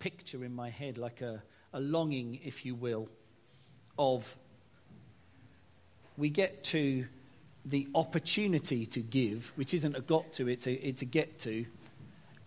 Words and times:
Picture 0.00 0.44
in 0.44 0.54
my 0.54 0.70
head, 0.70 0.98
like 0.98 1.20
a, 1.20 1.42
a 1.72 1.78
longing, 1.78 2.40
if 2.42 2.66
you 2.66 2.74
will, 2.74 3.08
of 3.98 4.36
we 6.16 6.28
get 6.28 6.64
to 6.64 7.06
the 7.64 7.86
opportunity 7.94 8.86
to 8.86 9.00
give, 9.00 9.52
which 9.56 9.72
isn't 9.74 9.94
a 9.94 10.00
got 10.00 10.32
to, 10.32 10.48
it's 10.48 10.66
a, 10.66 10.72
it's 10.72 11.02
a 11.02 11.04
get 11.04 11.38
to, 11.40 11.66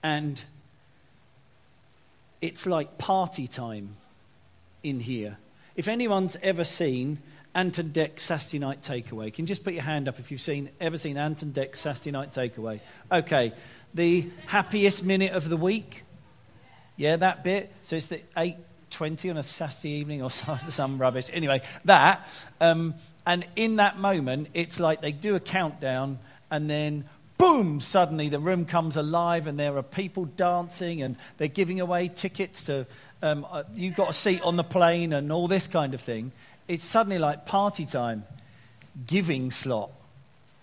and 0.01 0.43
it's 2.41 2.65
like 2.65 2.97
party 2.97 3.47
time 3.47 3.95
in 4.81 4.99
here. 4.99 5.37
If 5.75 5.87
anyone's 5.87 6.37
ever 6.41 6.63
seen 6.63 7.19
Ant 7.55 7.77
and 7.77 7.93
Dec 7.93 8.19
Saturday 8.19 8.59
Night 8.59 8.81
Takeaway, 8.81 9.33
can 9.33 9.43
you 9.43 9.47
just 9.47 9.63
put 9.63 9.73
your 9.73 9.83
hand 9.83 10.07
up 10.07 10.19
if 10.19 10.31
you've 10.31 10.41
seen, 10.41 10.69
ever 10.81 10.97
seen 10.97 11.17
Ant 11.17 11.41
and 11.41 11.53
Dec 11.53 11.75
Saturday 11.75 12.11
Night 12.11 12.31
Takeaway? 12.31 12.79
Okay, 13.11 13.53
the 13.93 14.29
happiest 14.47 15.03
minute 15.03 15.33
of 15.33 15.49
the 15.49 15.57
week. 15.57 16.02
Yeah, 16.95 17.15
that 17.17 17.43
bit. 17.43 17.71
So 17.81 17.95
it's 17.95 18.07
the 18.07 18.21
8.20 18.37 19.31
on 19.31 19.37
a 19.37 19.43
Saturday 19.43 19.89
evening 19.89 20.21
or 20.21 20.29
some 20.31 20.97
rubbish. 20.97 21.29
Anyway, 21.33 21.61
that. 21.85 22.27
Um, 22.61 22.95
and 23.25 23.45
in 23.55 23.77
that 23.77 23.97
moment, 23.97 24.49
it's 24.53 24.79
like 24.79 25.01
they 25.01 25.11
do 25.11 25.35
a 25.35 25.39
countdown 25.39 26.19
and 26.51 26.69
then 26.69 27.05
boom, 27.37 27.79
suddenly 27.79 28.29
the 28.29 28.39
room 28.39 28.65
comes 28.65 28.95
alive 28.95 29.47
and 29.47 29.59
there 29.59 29.75
are 29.77 29.83
people 29.83 30.25
dancing 30.25 31.01
and 31.01 31.15
they're 31.37 31.47
giving 31.47 31.79
away 31.79 32.07
tickets 32.07 32.63
to, 32.63 32.85
um, 33.21 33.45
uh, 33.51 33.63
you've 33.75 33.95
got 33.95 34.09
a 34.09 34.13
seat 34.13 34.41
on 34.43 34.55
the 34.55 34.63
plane 34.63 35.13
and 35.13 35.31
all 35.31 35.47
this 35.47 35.67
kind 35.67 35.93
of 35.93 36.01
thing. 36.01 36.31
It's 36.67 36.85
suddenly 36.85 37.19
like 37.19 37.45
party 37.45 37.85
time, 37.85 38.23
giving 39.07 39.51
slot, 39.51 39.91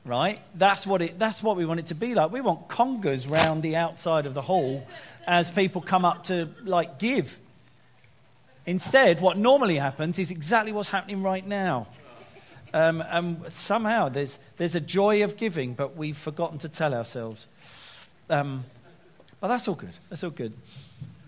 right? 0.04 0.40
That's 0.54 0.86
what, 0.86 1.02
it, 1.02 1.18
that's 1.18 1.42
what 1.42 1.56
we 1.56 1.66
want 1.66 1.80
it 1.80 1.86
to 1.86 1.94
be 1.94 2.14
like. 2.14 2.30
We 2.30 2.40
want 2.40 2.68
congas 2.68 3.28
round 3.28 3.62
the 3.62 3.76
outside 3.76 4.26
of 4.26 4.34
the 4.34 4.42
hall 4.42 4.86
as 5.26 5.50
people 5.50 5.80
come 5.80 6.04
up 6.04 6.24
to 6.24 6.48
like 6.64 6.98
give. 6.98 7.38
Instead, 8.66 9.20
what 9.20 9.38
normally 9.38 9.76
happens 9.76 10.18
is 10.18 10.30
exactly 10.30 10.72
what's 10.72 10.90
happening 10.90 11.22
right 11.22 11.46
now. 11.46 11.86
Um, 12.72 13.02
and 13.02 13.52
somehow 13.52 14.08
there's, 14.08 14.38
there's 14.56 14.74
a 14.74 14.80
joy 14.80 15.24
of 15.24 15.36
giving, 15.36 15.74
but 15.74 15.96
we've 15.96 16.16
forgotten 16.16 16.58
to 16.58 16.68
tell 16.68 16.94
ourselves. 16.94 17.48
Um, 18.28 18.64
but 19.40 19.48
that's 19.48 19.66
all 19.66 19.74
good. 19.74 19.94
That's 20.08 20.22
all 20.22 20.30
good. 20.30 20.54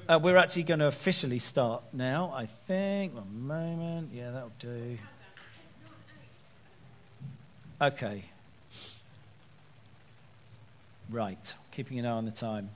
Uh, 0.09 0.21
we're 0.23 0.37
actually 0.37 0.65
going 0.65 0.81
to 0.81 0.87
officially 0.87 1.39
start 1.39 1.83
now, 1.93 2.33
I 2.35 2.47
think. 2.47 3.15
One 3.15 3.47
moment. 3.47 4.11
Yeah, 4.13 4.31
that'll 4.31 4.53
do. 4.59 4.99
Okay. 7.81 8.25
Right. 11.11 11.55
Keeping 11.73 11.99
an 11.99 12.07
eye 12.07 12.11
on 12.11 12.25
the 12.25 12.31
time. 12.31 12.71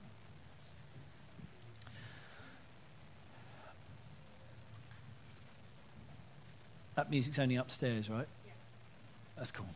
That 6.97 7.11
music's 7.11 7.39
only 7.39 7.57
upstairs, 7.57 8.09
right? 8.09 8.27
That's 9.37 9.51
cool. 9.51 9.67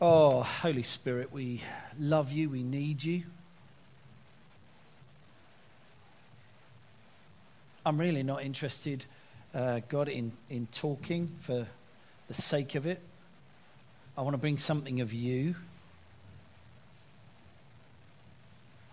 Oh, 0.00 0.40
Holy 0.40 0.82
Spirit, 0.82 1.30
we 1.30 1.62
love 1.98 2.32
you. 2.32 2.48
We 2.48 2.62
need 2.62 3.04
you. 3.04 3.24
I'm 7.84 7.98
really 7.98 8.22
not 8.22 8.42
interested, 8.42 9.04
uh, 9.54 9.80
God, 9.88 10.08
in, 10.08 10.32
in 10.48 10.68
talking 10.72 11.30
for 11.40 11.66
the 12.28 12.34
sake 12.34 12.74
of 12.74 12.86
it. 12.86 13.00
I 14.16 14.22
want 14.22 14.32
to 14.34 14.38
bring 14.38 14.56
something 14.56 15.00
of 15.00 15.12
you. 15.12 15.54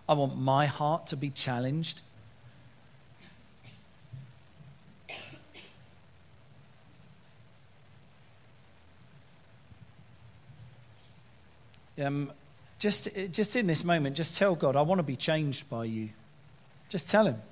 I 0.06 0.12
want 0.12 0.36
my 0.36 0.66
heart 0.66 1.06
to 1.08 1.16
be 1.16 1.30
challenged. 1.30 2.02
Um, 12.00 12.32
just, 12.78 13.08
just 13.32 13.56
in 13.56 13.66
this 13.66 13.82
moment, 13.84 14.16
just 14.16 14.38
tell 14.38 14.54
God, 14.54 14.76
I 14.76 14.82
want 14.82 15.00
to 15.00 15.02
be 15.02 15.16
changed 15.16 15.68
by 15.68 15.84
you. 15.84 16.10
Just 16.88 17.10
tell 17.10 17.26
Him. 17.26 17.42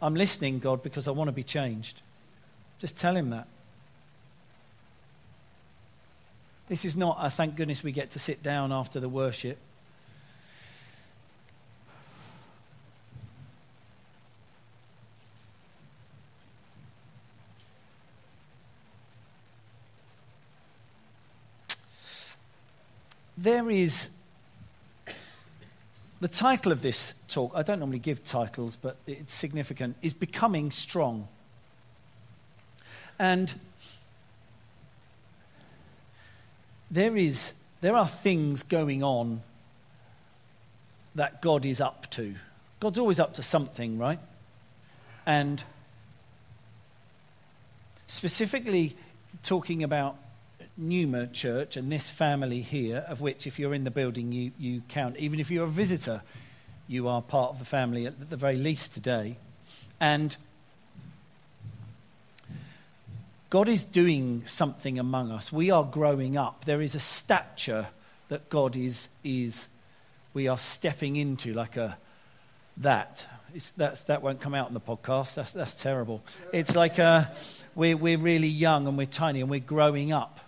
I'm 0.00 0.14
listening, 0.14 0.58
God, 0.58 0.82
because 0.82 1.08
I 1.08 1.10
want 1.10 1.28
to 1.28 1.32
be 1.32 1.42
changed. 1.42 2.02
Just 2.78 2.96
tell 2.96 3.16
Him 3.16 3.30
that. 3.30 3.48
This 6.68 6.84
is 6.84 6.96
not 6.96 7.18
a 7.20 7.30
thank 7.30 7.56
goodness 7.56 7.82
we 7.82 7.92
get 7.92 8.10
to 8.10 8.18
sit 8.18 8.42
down 8.42 8.72
after 8.72 9.00
the 9.00 9.08
worship. 9.08 9.58
There 23.46 23.70
is 23.70 24.10
the 26.18 26.26
title 26.26 26.72
of 26.72 26.82
this 26.82 27.14
talk, 27.28 27.52
I 27.54 27.62
don't 27.62 27.78
normally 27.78 28.00
give 28.00 28.24
titles, 28.24 28.74
but 28.74 28.96
it's 29.06 29.32
significant, 29.32 29.96
is 30.02 30.14
Becoming 30.14 30.72
Strong. 30.72 31.28
And 33.20 33.54
there, 36.90 37.16
is, 37.16 37.52
there 37.82 37.94
are 37.94 38.08
things 38.08 38.64
going 38.64 39.04
on 39.04 39.42
that 41.14 41.40
God 41.40 41.64
is 41.64 41.80
up 41.80 42.10
to. 42.10 42.34
God's 42.80 42.98
always 42.98 43.20
up 43.20 43.34
to 43.34 43.44
something, 43.44 43.96
right? 43.96 44.18
And 45.24 45.62
specifically 48.08 48.96
talking 49.44 49.84
about 49.84 50.16
Numa 50.76 51.26
Church 51.26 51.76
and 51.76 51.90
this 51.90 52.10
family 52.10 52.60
here, 52.60 53.04
of 53.08 53.20
which, 53.20 53.46
if 53.46 53.58
you're 53.58 53.74
in 53.74 53.84
the 53.84 53.90
building, 53.90 54.32
you, 54.32 54.52
you 54.58 54.82
count. 54.88 55.16
Even 55.16 55.40
if 55.40 55.50
you're 55.50 55.64
a 55.64 55.68
visitor, 55.68 56.22
you 56.86 57.08
are 57.08 57.22
part 57.22 57.50
of 57.50 57.58
the 57.58 57.64
family 57.64 58.06
at 58.06 58.30
the 58.30 58.36
very 58.36 58.56
least 58.56 58.92
today. 58.92 59.38
And 59.98 60.36
God 63.48 63.68
is 63.68 63.84
doing 63.84 64.42
something 64.46 64.98
among 64.98 65.30
us. 65.30 65.50
We 65.50 65.70
are 65.70 65.84
growing 65.84 66.36
up. 66.36 66.64
There 66.64 66.82
is 66.82 66.94
a 66.94 67.00
stature 67.00 67.88
that 68.28 68.50
God 68.50 68.76
is, 68.76 69.08
is 69.24 69.68
we 70.34 70.48
are 70.48 70.58
stepping 70.58 71.16
into, 71.16 71.54
like 71.54 71.76
a 71.76 71.96
that. 72.76 73.26
that's, 73.76 74.04
that 74.04 74.20
won't 74.20 74.40
come 74.40 74.54
out 74.54 74.68
in 74.68 74.74
the 74.74 74.80
podcast. 74.80 75.34
That's, 75.34 75.52
that's 75.52 75.80
terrible. 75.80 76.22
It's 76.52 76.76
like 76.76 76.98
a, 76.98 77.32
we're, 77.74 77.96
we're 77.96 78.18
really 78.18 78.48
young 78.48 78.86
and 78.86 78.98
we're 78.98 79.06
tiny 79.06 79.40
and 79.40 79.48
we're 79.48 79.60
growing 79.60 80.12
up 80.12 80.40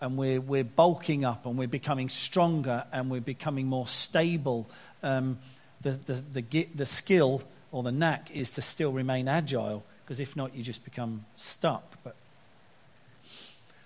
and 0.00 0.16
we're, 0.16 0.40
we're 0.40 0.64
bulking 0.64 1.24
up 1.24 1.46
and 1.46 1.56
we're 1.56 1.68
becoming 1.68 2.08
stronger 2.08 2.84
and 2.92 3.10
we're 3.10 3.20
becoming 3.20 3.66
more 3.66 3.86
stable. 3.86 4.68
Um, 5.02 5.38
the, 5.80 5.92
the, 5.92 6.42
the, 6.42 6.68
the 6.74 6.86
skill 6.86 7.42
or 7.72 7.82
the 7.82 7.92
knack 7.92 8.30
is 8.30 8.50
to 8.52 8.62
still 8.62 8.92
remain 8.92 9.28
agile 9.28 9.84
because 10.04 10.20
if 10.20 10.36
not, 10.36 10.54
you 10.54 10.62
just 10.62 10.84
become 10.84 11.24
stuck. 11.36 12.02
But 12.02 12.14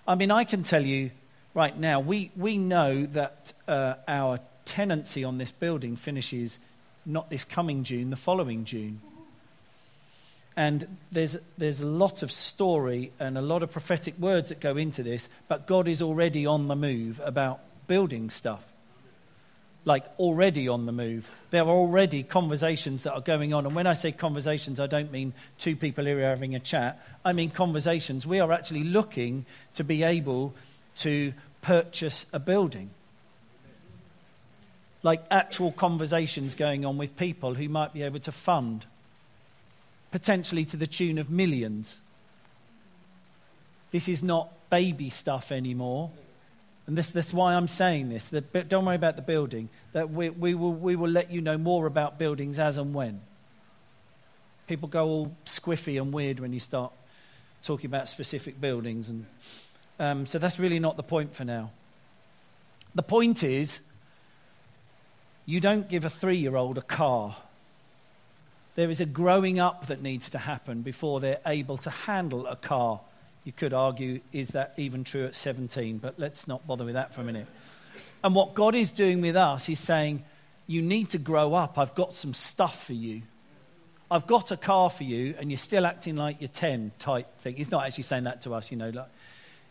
I 0.06 0.14
mean, 0.14 0.30
I 0.30 0.44
can 0.44 0.62
tell 0.62 0.84
you 0.84 1.10
right 1.54 1.76
now, 1.76 2.00
we, 2.00 2.30
we 2.36 2.58
know 2.58 3.06
that 3.06 3.52
uh, 3.66 3.94
our 4.06 4.40
tenancy 4.64 5.24
on 5.24 5.38
this 5.38 5.50
building 5.50 5.96
finishes 5.96 6.58
not 7.06 7.30
this 7.30 7.44
coming 7.44 7.84
June, 7.84 8.10
the 8.10 8.16
following 8.16 8.64
June. 8.64 9.00
And 10.58 10.98
there's, 11.12 11.36
there's 11.56 11.80
a 11.82 11.86
lot 11.86 12.24
of 12.24 12.32
story 12.32 13.12
and 13.20 13.38
a 13.38 13.40
lot 13.40 13.62
of 13.62 13.70
prophetic 13.70 14.18
words 14.18 14.48
that 14.48 14.58
go 14.58 14.76
into 14.76 15.04
this, 15.04 15.28
but 15.46 15.68
God 15.68 15.86
is 15.86 16.02
already 16.02 16.46
on 16.46 16.66
the 16.66 16.74
move 16.74 17.20
about 17.24 17.60
building 17.86 18.28
stuff. 18.28 18.72
Like, 19.84 20.06
already 20.18 20.66
on 20.66 20.84
the 20.84 20.90
move. 20.90 21.30
There 21.50 21.62
are 21.62 21.68
already 21.68 22.24
conversations 22.24 23.04
that 23.04 23.12
are 23.12 23.20
going 23.20 23.54
on. 23.54 23.66
And 23.66 23.74
when 23.76 23.86
I 23.86 23.92
say 23.92 24.10
conversations, 24.10 24.80
I 24.80 24.88
don't 24.88 25.12
mean 25.12 25.32
two 25.58 25.76
people 25.76 26.06
here 26.06 26.22
having 26.22 26.56
a 26.56 26.58
chat. 26.58 27.06
I 27.24 27.32
mean 27.32 27.50
conversations. 27.50 28.26
We 28.26 28.40
are 28.40 28.50
actually 28.50 28.82
looking 28.82 29.46
to 29.74 29.84
be 29.84 30.02
able 30.02 30.56
to 30.96 31.34
purchase 31.62 32.26
a 32.32 32.40
building 32.40 32.90
like 35.04 35.24
actual 35.30 35.70
conversations 35.70 36.56
going 36.56 36.84
on 36.84 36.98
with 36.98 37.16
people 37.16 37.54
who 37.54 37.68
might 37.68 37.94
be 37.94 38.02
able 38.02 38.18
to 38.18 38.32
fund 38.32 38.84
potentially 40.10 40.64
to 40.66 40.76
the 40.76 40.86
tune 40.86 41.18
of 41.18 41.30
millions. 41.30 42.00
This 43.90 44.08
is 44.08 44.22
not 44.22 44.50
baby 44.70 45.10
stuff 45.10 45.50
anymore. 45.52 46.10
And 46.86 46.96
this, 46.96 47.10
that's 47.10 47.34
why 47.34 47.54
I'm 47.54 47.68
saying 47.68 48.08
this. 48.08 48.28
That, 48.28 48.68
don't 48.68 48.86
worry 48.86 48.96
about 48.96 49.16
the 49.16 49.22
building. 49.22 49.68
That 49.92 50.10
we, 50.10 50.30
we, 50.30 50.54
will, 50.54 50.72
we 50.72 50.96
will 50.96 51.10
let 51.10 51.30
you 51.30 51.40
know 51.40 51.58
more 51.58 51.86
about 51.86 52.18
buildings 52.18 52.58
as 52.58 52.78
and 52.78 52.94
when. 52.94 53.20
People 54.66 54.88
go 54.88 55.06
all 55.06 55.36
squiffy 55.44 56.00
and 56.00 56.12
weird 56.12 56.40
when 56.40 56.52
you 56.52 56.60
start 56.60 56.92
talking 57.62 57.86
about 57.86 58.08
specific 58.08 58.60
buildings. 58.60 59.08
And, 59.08 59.26
um, 59.98 60.26
so 60.26 60.38
that's 60.38 60.58
really 60.58 60.78
not 60.78 60.96
the 60.96 61.02
point 61.02 61.34
for 61.34 61.44
now. 61.44 61.70
The 62.94 63.02
point 63.02 63.42
is 63.42 63.80
You 65.48 65.60
don't 65.60 65.88
give 65.88 66.04
a 66.04 66.10
three 66.10 66.36
year 66.36 66.56
old 66.56 66.76
a 66.76 66.82
car. 66.82 67.34
There 68.78 68.90
is 68.90 69.00
a 69.00 69.06
growing 69.06 69.58
up 69.58 69.88
that 69.88 70.02
needs 70.02 70.30
to 70.30 70.38
happen 70.38 70.82
before 70.82 71.18
they're 71.18 71.40
able 71.44 71.78
to 71.78 71.90
handle 71.90 72.46
a 72.46 72.54
car. 72.54 73.00
You 73.42 73.50
could 73.50 73.74
argue, 73.74 74.20
is 74.32 74.50
that 74.50 74.74
even 74.76 75.02
true 75.02 75.26
at 75.26 75.34
17? 75.34 75.98
But 75.98 76.14
let's 76.16 76.46
not 76.46 76.64
bother 76.64 76.84
with 76.84 76.94
that 76.94 77.12
for 77.12 77.22
a 77.22 77.24
minute. 77.24 77.48
And 78.22 78.36
what 78.36 78.54
God 78.54 78.76
is 78.76 78.92
doing 78.92 79.20
with 79.20 79.34
us, 79.34 79.66
He's 79.66 79.80
saying, 79.80 80.22
You 80.68 80.80
need 80.80 81.10
to 81.10 81.18
grow 81.18 81.54
up. 81.54 81.76
I've 81.76 81.96
got 81.96 82.12
some 82.12 82.32
stuff 82.32 82.86
for 82.86 82.92
you. 82.92 83.22
I've 84.12 84.28
got 84.28 84.52
a 84.52 84.56
car 84.56 84.90
for 84.90 85.02
you, 85.02 85.34
and 85.40 85.50
you're 85.50 85.58
still 85.58 85.84
acting 85.84 86.14
like 86.14 86.36
you're 86.40 86.46
10 86.46 86.92
type 87.00 87.36
thing. 87.40 87.56
He's 87.56 87.72
not 87.72 87.84
actually 87.84 88.04
saying 88.04 88.22
that 88.24 88.42
to 88.42 88.54
us, 88.54 88.70
you 88.70 88.76
know. 88.76 88.90
Like, 88.90 89.08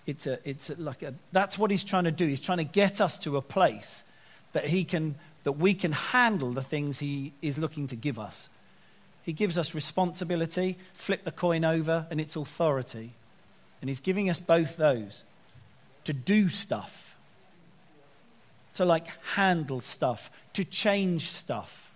it's 0.05 0.27
a, 0.27 0.37
it's 0.43 0.69
a, 0.69 0.75
like 0.75 1.01
a, 1.03 1.13
that's 1.31 1.57
what 1.57 1.71
he's 1.71 1.85
trying 1.85 2.03
to 2.03 2.11
do. 2.11 2.27
He's 2.27 2.41
trying 2.41 2.57
to 2.57 2.65
get 2.65 2.99
us 2.99 3.17
to 3.19 3.37
a 3.37 3.41
place 3.41 4.03
that, 4.51 4.65
he 4.65 4.83
can, 4.83 5.15
that 5.43 5.53
we 5.53 5.73
can 5.75 5.93
handle 5.93 6.51
the 6.51 6.61
things 6.61 6.99
he 6.99 7.31
is 7.41 7.57
looking 7.57 7.87
to 7.87 7.95
give 7.95 8.19
us. 8.19 8.49
He 9.27 9.33
gives 9.33 9.57
us 9.57 9.75
responsibility, 9.75 10.77
flip 10.93 11.25
the 11.25 11.33
coin 11.33 11.65
over, 11.65 12.07
and 12.09 12.21
it's 12.21 12.37
authority. 12.37 13.11
And 13.81 13.89
he's 13.89 13.99
giving 13.99 14.29
us 14.29 14.39
both 14.39 14.77
those 14.77 15.23
to 16.05 16.13
do 16.13 16.47
stuff, 16.47 17.17
to 18.75 18.85
like 18.85 19.07
handle 19.33 19.81
stuff, 19.81 20.31
to 20.53 20.63
change 20.63 21.29
stuff. 21.29 21.91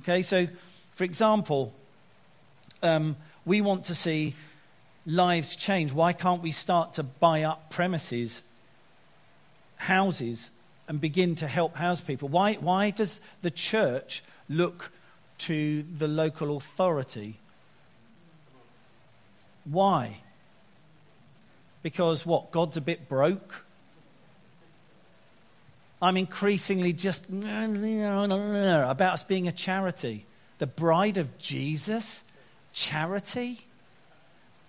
Okay, 0.00 0.20
so 0.20 0.46
for 0.92 1.04
example, 1.04 1.72
um, 2.82 3.16
we 3.46 3.62
want 3.62 3.84
to 3.84 3.94
see 3.94 4.34
lives 5.06 5.56
change. 5.56 5.90
Why 5.90 6.12
can't 6.12 6.42
we 6.42 6.52
start 6.52 6.92
to 6.92 7.02
buy 7.02 7.44
up 7.44 7.70
premises, 7.70 8.42
houses, 9.76 10.50
and 10.86 11.00
begin 11.00 11.34
to 11.36 11.48
help 11.48 11.76
house 11.76 12.02
people? 12.02 12.28
Why, 12.28 12.56
why 12.56 12.90
does 12.90 13.22
the 13.40 13.50
church 13.50 14.22
look 14.50 14.92
to 15.38 15.82
the 15.82 16.08
local 16.08 16.56
authority? 16.56 17.38
Why? 19.64 20.18
Because 21.82 22.26
what? 22.26 22.50
God's 22.50 22.76
a 22.76 22.80
bit 22.80 23.08
broke? 23.08 23.64
I'm 26.00 26.16
increasingly 26.16 26.92
just 26.92 27.28
about 27.28 29.00
us 29.00 29.24
being 29.24 29.48
a 29.48 29.52
charity 29.52 30.26
the 30.58 30.66
bride 30.66 31.16
of 31.16 31.38
Jesus? 31.38 32.22
Charity? 32.72 33.60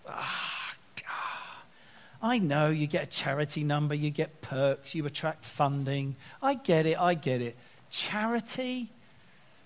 Ah, 0.08 0.76
I 2.22 2.38
know 2.38 2.70
you 2.70 2.86
get 2.86 3.04
a 3.04 3.08
charity 3.08 3.64
number, 3.64 3.96
you 3.96 4.10
get 4.10 4.42
perks, 4.42 4.94
you 4.94 5.06
attract 5.06 5.46
funding. 5.46 6.16
I 6.42 6.56
get 6.56 6.86
it, 6.86 7.00
I 7.00 7.14
get 7.14 7.42
it. 7.42 7.56
Charity? 7.90 8.90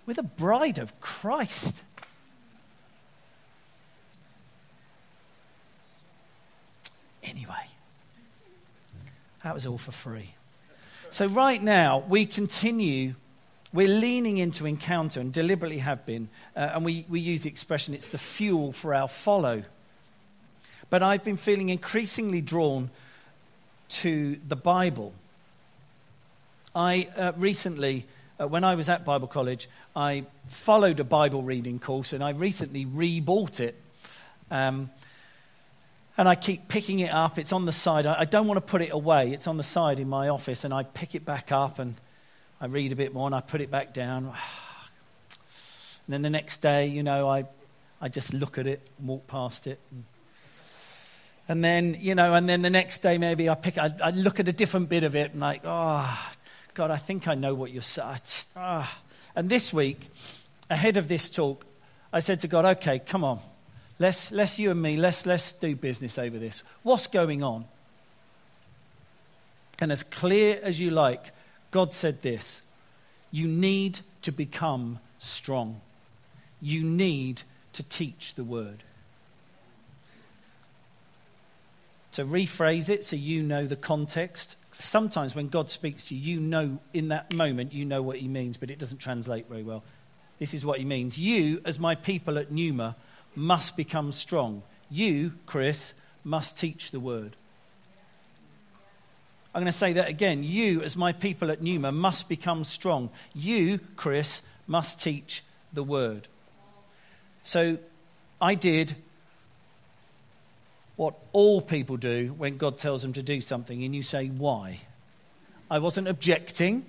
With 0.05 0.17
a 0.17 0.23
bride 0.23 0.79
of 0.79 0.99
Christ. 0.99 1.75
Anyway, 7.23 7.67
that 9.43 9.53
was 9.53 9.65
all 9.65 9.77
for 9.77 9.91
free. 9.91 10.35
So, 11.09 11.27
right 11.27 11.61
now, 11.61 12.03
we 12.09 12.25
continue 12.25 13.15
we're 13.73 13.87
leaning 13.87 14.37
into 14.37 14.67
encounter 14.67 15.19
and 15.19 15.33
deliberately 15.33 15.79
have 15.79 16.05
been. 16.05 16.29
Uh, 16.55 16.71
and 16.73 16.85
we, 16.85 17.05
we 17.09 17.19
use 17.19 17.41
the 17.41 17.49
expression, 17.49 17.95
it's 17.95 18.09
the 18.09 18.19
fuel 18.19 18.71
for 18.71 18.93
our 18.93 19.07
follow. 19.07 19.63
But 20.91 21.01
I've 21.01 21.23
been 21.23 21.37
feeling 21.37 21.69
increasingly 21.69 22.39
drawn 22.39 22.91
to 23.89 24.37
the 24.47 24.55
Bible. 24.55 25.11
I 26.75 27.09
uh, 27.17 27.31
recently, 27.35 28.05
uh, 28.43 28.47
when 28.47 28.63
I 28.63 28.75
was 28.75 28.89
at 28.89 29.05
Bible 29.05 29.27
college, 29.27 29.69
I 29.95 30.25
followed 30.47 30.99
a 30.99 31.03
Bible 31.03 31.43
reading 31.43 31.79
course 31.79 32.13
and 32.13 32.23
I 32.23 32.31
recently 32.31 32.85
rebought 32.85 33.59
it. 33.59 33.79
Um, 34.51 34.89
and 36.17 36.29
I 36.29 36.35
keep 36.35 36.67
picking 36.67 36.99
it 36.99 37.11
up. 37.11 37.39
It's 37.39 37.51
on 37.51 37.65
the 37.65 37.71
side. 37.71 38.05
I, 38.05 38.21
I 38.21 38.25
don't 38.25 38.47
want 38.47 38.57
to 38.57 38.61
put 38.61 38.81
it 38.81 38.91
away. 38.91 39.31
It's 39.31 39.47
on 39.47 39.57
the 39.57 39.63
side 39.63 39.99
in 39.99 40.07
my 40.07 40.29
office, 40.29 40.63
and 40.63 40.71
I 40.73 40.83
pick 40.83 41.15
it 41.15 41.25
back 41.25 41.51
up 41.51 41.79
and 41.79 41.95
I 42.61 42.67
read 42.67 42.91
a 42.91 42.95
bit 42.95 43.13
more 43.13 43.25
and 43.25 43.33
I 43.33 43.41
put 43.41 43.61
it 43.61 43.71
back 43.71 43.93
down. 43.93 44.33
And 46.05 46.13
then 46.13 46.21
the 46.21 46.29
next 46.29 46.57
day, 46.57 46.87
you 46.87 47.01
know, 47.01 47.29
I, 47.29 47.45
I 48.01 48.09
just 48.09 48.33
look 48.33 48.57
at 48.57 48.67
it, 48.67 48.81
walk 48.99 49.25
past 49.25 49.67
it. 49.67 49.79
And, 49.89 50.03
and 51.47 51.63
then, 51.63 51.95
you 51.97 52.13
know, 52.13 52.33
and 52.33 52.49
then 52.49 52.61
the 52.61 52.69
next 52.69 53.01
day 53.01 53.17
maybe 53.17 53.49
I 53.49 53.55
pick, 53.55 53.77
I, 53.77 53.89
I 54.03 54.09
look 54.09 54.37
at 54.41 54.49
a 54.49 54.51
different 54.51 54.89
bit 54.89 55.05
of 55.05 55.15
it 55.15 55.31
and 55.31 55.39
like, 55.39 55.61
oh, 55.63 56.33
God, 56.73 56.91
I 56.91 56.97
think 56.97 57.27
I 57.27 57.35
know 57.35 57.53
what 57.53 57.71
you're 57.71 57.81
saying. 57.81 58.17
Oh. 58.55 58.59
Ah. 58.59 58.99
And 59.35 59.49
this 59.49 59.73
week, 59.73 60.09
ahead 60.69 60.97
of 60.97 61.07
this 61.07 61.29
talk, 61.29 61.65
I 62.11 62.19
said 62.19 62.39
to 62.41 62.47
God, 62.47 62.65
okay, 62.77 62.99
come 62.99 63.23
on. 63.23 63.39
Let's, 63.99 64.31
let's 64.31 64.59
you 64.59 64.71
and 64.71 64.81
me, 64.81 64.97
let's, 64.97 65.25
let's 65.25 65.51
do 65.53 65.75
business 65.75 66.17
over 66.17 66.37
this. 66.37 66.63
What's 66.83 67.07
going 67.07 67.43
on? 67.43 67.65
And 69.79 69.91
as 69.91 70.03
clear 70.03 70.59
as 70.61 70.79
you 70.79 70.91
like, 70.91 71.31
God 71.71 71.93
said 71.93 72.21
this 72.21 72.61
You 73.31 73.47
need 73.47 73.99
to 74.21 74.31
become 74.31 74.99
strong. 75.17 75.81
You 76.61 76.83
need 76.83 77.41
to 77.73 77.83
teach 77.83 78.35
the 78.35 78.43
word. 78.43 78.83
To 82.13 82.23
rephrase 82.23 82.89
it 82.89 83.03
so 83.03 83.15
you 83.15 83.41
know 83.41 83.65
the 83.65 83.75
context. 83.75 84.55
Sometimes 84.73 85.35
when 85.35 85.49
God 85.49 85.69
speaks 85.69 86.05
to 86.05 86.15
you, 86.15 86.35
you 86.35 86.39
know 86.39 86.79
in 86.93 87.09
that 87.09 87.33
moment, 87.33 87.73
you 87.73 87.85
know 87.85 88.01
what 88.01 88.17
he 88.17 88.27
means, 88.27 88.57
but 88.57 88.71
it 88.71 88.79
doesn't 88.79 88.97
translate 88.97 89.47
very 89.47 89.63
well. 89.63 89.83
This 90.39 90.53
is 90.53 90.65
what 90.65 90.79
he 90.79 90.85
means. 90.85 91.17
You, 91.17 91.61
as 91.63 91.79
my 91.79 91.93
people 91.95 92.39
at 92.39 92.51
Numa, 92.51 92.95
must 93.35 93.77
become 93.77 94.11
strong. 94.11 94.63
You, 94.89 95.33
Chris, 95.45 95.93
must 96.23 96.57
teach 96.57 96.91
the 96.91 96.99
word. 96.99 97.35
I'm 99.53 99.61
going 99.61 99.71
to 99.71 99.77
say 99.77 99.93
that 99.93 100.09
again. 100.09 100.43
You, 100.43 100.81
as 100.81 100.97
my 100.97 101.13
people 101.13 101.51
at 101.51 101.61
Numa, 101.61 101.91
must 101.91 102.27
become 102.27 102.63
strong. 102.63 103.11
You, 103.35 103.79
Chris, 103.95 104.41
must 104.65 104.99
teach 104.99 105.43
the 105.71 105.83
word. 105.83 106.27
So 107.43 107.77
I 108.41 108.55
did 108.55 108.95
what 110.95 111.15
all 111.31 111.61
people 111.61 111.97
do 111.97 112.33
when 112.37 112.57
God 112.57 112.77
tells 112.77 113.01
them 113.01 113.13
to 113.13 113.23
do 113.23 113.41
something, 113.41 113.83
and 113.83 113.95
you 113.95 114.03
say, 114.03 114.27
Why? 114.27 114.79
I 115.69 115.79
wasn't 115.79 116.07
objecting. 116.07 116.85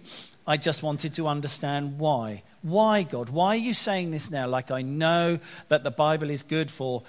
I 0.47 0.59
just 0.59 0.83
wanted 0.83 1.15
to 1.15 1.27
understand 1.27 1.99
why. 1.99 2.43
Why, 2.61 3.03
God? 3.03 3.31
Why 3.31 3.55
are 3.55 3.57
you 3.57 3.73
saying 3.73 4.11
this 4.11 4.31
now? 4.31 4.47
Like, 4.47 4.71
I 4.71 4.83
know 4.83 5.39
that 5.69 5.85
the 5.85 5.91
Bible 5.91 6.29
is 6.29 6.43
good 6.43 6.71
for 6.71 7.03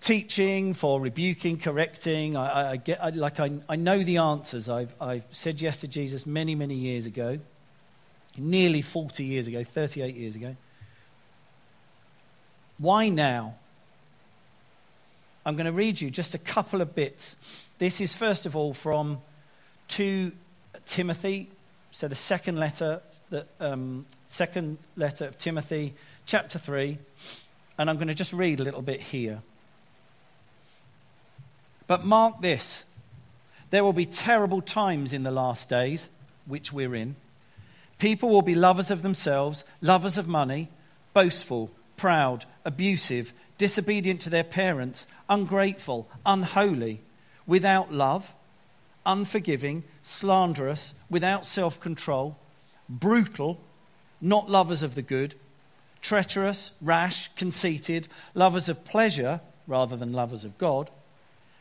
teaching, 0.00 0.72
for 0.72 1.00
rebuking, 1.00 1.58
correcting. 1.58 2.36
I, 2.36 2.72
I 2.72 2.76
get, 2.76 3.02
I, 3.02 3.10
like 3.10 3.38
I, 3.38 3.52
I 3.68 3.76
know 3.76 4.02
the 4.02 4.18
answers. 4.18 4.68
I've, 4.68 4.94
I've 5.00 5.24
said 5.30 5.60
yes 5.60 5.78
to 5.78 5.88
Jesus 5.88 6.24
many, 6.24 6.54
many 6.54 6.74
years 6.74 7.04
ago, 7.04 7.38
nearly 8.38 8.82
40 8.82 9.24
years 9.24 9.46
ago, 9.46 9.62
38 9.62 10.14
years 10.14 10.36
ago. 10.36 10.56
Why 12.78 13.08
now? 13.08 13.56
I'm 15.46 15.56
going 15.56 15.66
to 15.66 15.72
read 15.72 16.00
you 16.00 16.10
just 16.10 16.34
a 16.34 16.38
couple 16.38 16.80
of 16.80 16.94
bits. 16.94 17.36
This 17.78 18.00
is, 18.00 18.14
first 18.14 18.46
of 18.46 18.56
all, 18.56 18.72
from 18.72 19.20
2 19.88 20.32
Timothy, 20.86 21.50
so 21.90 22.08
the 22.08 22.14
second 22.14 22.58
letter, 22.58 23.02
the 23.30 23.46
um, 23.60 24.06
second 24.28 24.78
letter 24.96 25.26
of 25.26 25.38
Timothy, 25.38 25.94
chapter 26.26 26.58
3. 26.58 26.98
And 27.78 27.90
I'm 27.90 27.96
going 27.96 28.08
to 28.08 28.14
just 28.14 28.32
read 28.32 28.60
a 28.60 28.64
little 28.64 28.82
bit 28.82 29.00
here. 29.00 29.42
But 31.86 32.04
mark 32.04 32.40
this 32.40 32.84
there 33.70 33.82
will 33.82 33.92
be 33.92 34.06
terrible 34.06 34.60
times 34.60 35.12
in 35.12 35.24
the 35.24 35.32
last 35.32 35.68
days, 35.68 36.08
which 36.46 36.72
we're 36.72 36.94
in. 36.94 37.16
People 37.98 38.28
will 38.28 38.42
be 38.42 38.54
lovers 38.54 38.90
of 38.90 39.02
themselves, 39.02 39.64
lovers 39.80 40.16
of 40.16 40.28
money, 40.28 40.68
boastful, 41.12 41.72
proud, 41.96 42.44
abusive, 42.64 43.32
disobedient 43.58 44.20
to 44.22 44.30
their 44.30 44.44
parents, 44.44 45.06
ungrateful, 45.28 46.08
unholy, 46.24 47.00
without 47.46 47.92
love, 47.92 48.34
unforgiving, 49.06 49.84
slanderous, 50.02 50.94
without 51.10 51.46
self 51.46 51.80
control, 51.80 52.36
brutal, 52.88 53.60
not 54.20 54.50
lovers 54.50 54.82
of 54.82 54.94
the 54.94 55.02
good, 55.02 55.34
treacherous, 56.02 56.72
rash, 56.80 57.30
conceited, 57.36 58.08
lovers 58.34 58.68
of 58.68 58.84
pleasure 58.84 59.40
rather 59.66 59.96
than 59.96 60.12
lovers 60.12 60.44
of 60.44 60.58
God 60.58 60.90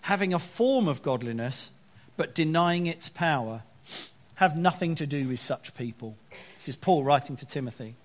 having 0.03 0.33
a 0.33 0.39
form 0.39 0.87
of 0.87 1.01
godliness, 1.01 1.71
but 2.17 2.35
denying 2.35 2.87
its 2.87 3.09
power, 3.09 3.63
have 4.35 4.57
nothing 4.57 4.95
to 4.95 5.07
do 5.07 5.27
with 5.27 5.39
such 5.39 5.73
people. 5.75 6.17
This 6.57 6.69
is 6.69 6.75
Paul 6.75 7.03
writing 7.03 7.35
to 7.37 7.45
Timothy. 7.45 7.95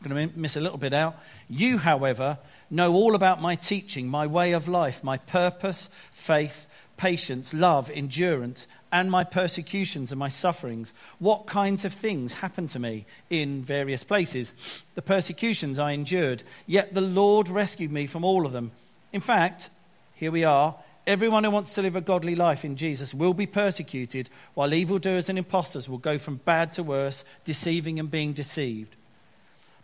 I'm 0.00 0.10
going 0.10 0.30
to 0.30 0.38
miss 0.38 0.56
a 0.56 0.60
little 0.60 0.78
bit 0.78 0.92
out. 0.92 1.16
You, 1.48 1.78
however, 1.78 2.38
know 2.70 2.94
all 2.94 3.14
about 3.14 3.42
my 3.42 3.56
teaching, 3.56 4.08
my 4.08 4.26
way 4.26 4.52
of 4.52 4.68
life, 4.68 5.02
my 5.02 5.18
purpose, 5.18 5.90
faith, 6.12 6.66
patience, 6.96 7.52
love, 7.52 7.90
endurance, 7.90 8.68
and 8.92 9.10
my 9.10 9.24
persecutions 9.24 10.12
and 10.12 10.18
my 10.18 10.28
sufferings. 10.28 10.94
What 11.18 11.46
kinds 11.46 11.84
of 11.84 11.92
things 11.92 12.34
happened 12.34 12.68
to 12.70 12.78
me 12.78 13.06
in 13.28 13.62
various 13.62 14.04
places? 14.04 14.84
The 14.94 15.02
persecutions 15.02 15.78
I 15.78 15.92
endured, 15.92 16.42
yet 16.66 16.94
the 16.94 17.00
Lord 17.00 17.48
rescued 17.48 17.92
me 17.92 18.06
from 18.06 18.24
all 18.24 18.46
of 18.46 18.52
them. 18.52 18.72
In 19.12 19.20
fact, 19.20 19.70
here 20.14 20.30
we 20.30 20.44
are. 20.44 20.74
Everyone 21.06 21.44
who 21.44 21.50
wants 21.50 21.74
to 21.74 21.82
live 21.82 21.96
a 21.96 22.02
godly 22.02 22.34
life 22.34 22.64
in 22.64 22.76
Jesus 22.76 23.14
will 23.14 23.32
be 23.32 23.46
persecuted, 23.46 24.28
while 24.54 24.74
evildoers 24.74 25.28
and 25.28 25.38
impostors 25.38 25.88
will 25.88 25.98
go 25.98 26.18
from 26.18 26.36
bad 26.36 26.72
to 26.74 26.82
worse, 26.82 27.24
deceiving 27.44 27.98
and 27.98 28.10
being 28.10 28.34
deceived. 28.34 28.94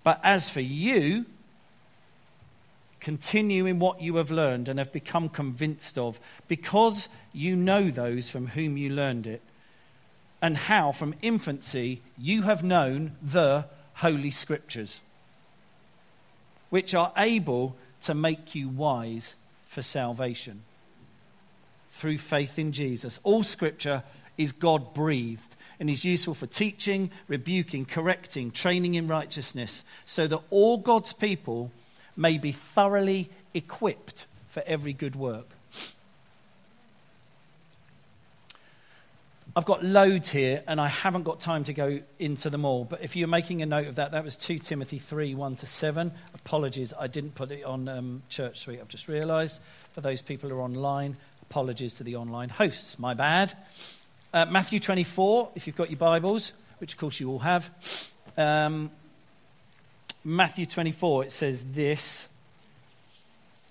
But 0.04 0.20
as 0.22 0.50
for 0.50 0.60
you, 0.60 1.24
continue 3.00 3.66
in 3.66 3.78
what 3.78 4.00
you 4.00 4.16
have 4.16 4.30
learned 4.30 4.68
and 4.68 4.78
have 4.78 4.92
become 4.92 5.28
convinced 5.28 5.98
of, 5.98 6.20
because 6.46 7.08
you 7.32 7.56
know 7.56 7.90
those 7.90 8.28
from 8.28 8.48
whom 8.48 8.76
you 8.76 8.90
learned 8.90 9.26
it, 9.26 9.42
and 10.40 10.56
how 10.56 10.92
from 10.92 11.14
infancy 11.22 12.02
you 12.16 12.42
have 12.42 12.62
known 12.62 13.16
the 13.22 13.64
Holy 13.94 14.30
Scriptures, 14.30 15.00
which 16.70 16.94
are 16.94 17.12
able 17.16 17.76
to 18.02 18.14
make 18.14 18.54
you 18.54 18.68
wise 18.68 19.34
for 19.66 19.80
salvation 19.80 20.62
through 21.90 22.18
faith 22.18 22.58
in 22.58 22.72
Jesus. 22.72 23.20
All 23.22 23.42
Scripture 23.42 24.02
is 24.36 24.52
God 24.52 24.92
breathed 24.92 25.56
and 25.84 25.90
is 25.90 26.02
useful 26.02 26.32
for 26.32 26.46
teaching, 26.46 27.10
rebuking, 27.28 27.84
correcting, 27.84 28.50
training 28.50 28.94
in 28.94 29.06
righteousness, 29.06 29.84
so 30.06 30.26
that 30.26 30.40
all 30.48 30.78
God's 30.78 31.12
people 31.12 31.70
may 32.16 32.38
be 32.38 32.52
thoroughly 32.52 33.28
equipped 33.52 34.24
for 34.48 34.62
every 34.66 34.94
good 34.94 35.14
work. 35.14 35.46
I've 39.54 39.66
got 39.66 39.84
loads 39.84 40.30
here, 40.30 40.62
and 40.66 40.80
I 40.80 40.88
haven't 40.88 41.24
got 41.24 41.40
time 41.40 41.64
to 41.64 41.74
go 41.74 42.00
into 42.18 42.48
them 42.48 42.64
all. 42.64 42.84
But 42.84 43.02
if 43.02 43.14
you're 43.14 43.28
making 43.28 43.60
a 43.60 43.66
note 43.66 43.88
of 43.88 43.96
that, 43.96 44.12
that 44.12 44.24
was 44.24 44.36
2 44.36 44.60
Timothy 44.60 44.98
3 44.98 45.34
1 45.34 45.56
to 45.56 45.66
7. 45.66 46.12
Apologies, 46.32 46.94
I 46.98 47.08
didn't 47.08 47.34
put 47.34 47.50
it 47.50 47.62
on 47.62 47.88
um, 47.90 48.22
Church 48.30 48.60
Suite, 48.60 48.80
I've 48.80 48.88
just 48.88 49.06
realised. 49.06 49.60
For 49.92 50.00
those 50.00 50.22
people 50.22 50.48
who 50.48 50.56
are 50.56 50.62
online, 50.62 51.18
apologies 51.42 51.92
to 51.94 52.04
the 52.04 52.16
online 52.16 52.48
hosts. 52.48 52.98
My 52.98 53.12
bad. 53.12 53.54
Uh, 54.34 54.44
Matthew 54.46 54.80
24, 54.80 55.50
if 55.54 55.68
you've 55.68 55.76
got 55.76 55.90
your 55.90 55.96
Bibles, 55.96 56.54
which 56.78 56.94
of 56.94 56.98
course 56.98 57.20
you 57.20 57.30
all 57.30 57.38
have. 57.38 57.70
Um, 58.36 58.90
Matthew 60.24 60.66
24, 60.66 61.26
it 61.26 61.30
says 61.30 61.62
this. 61.70 62.28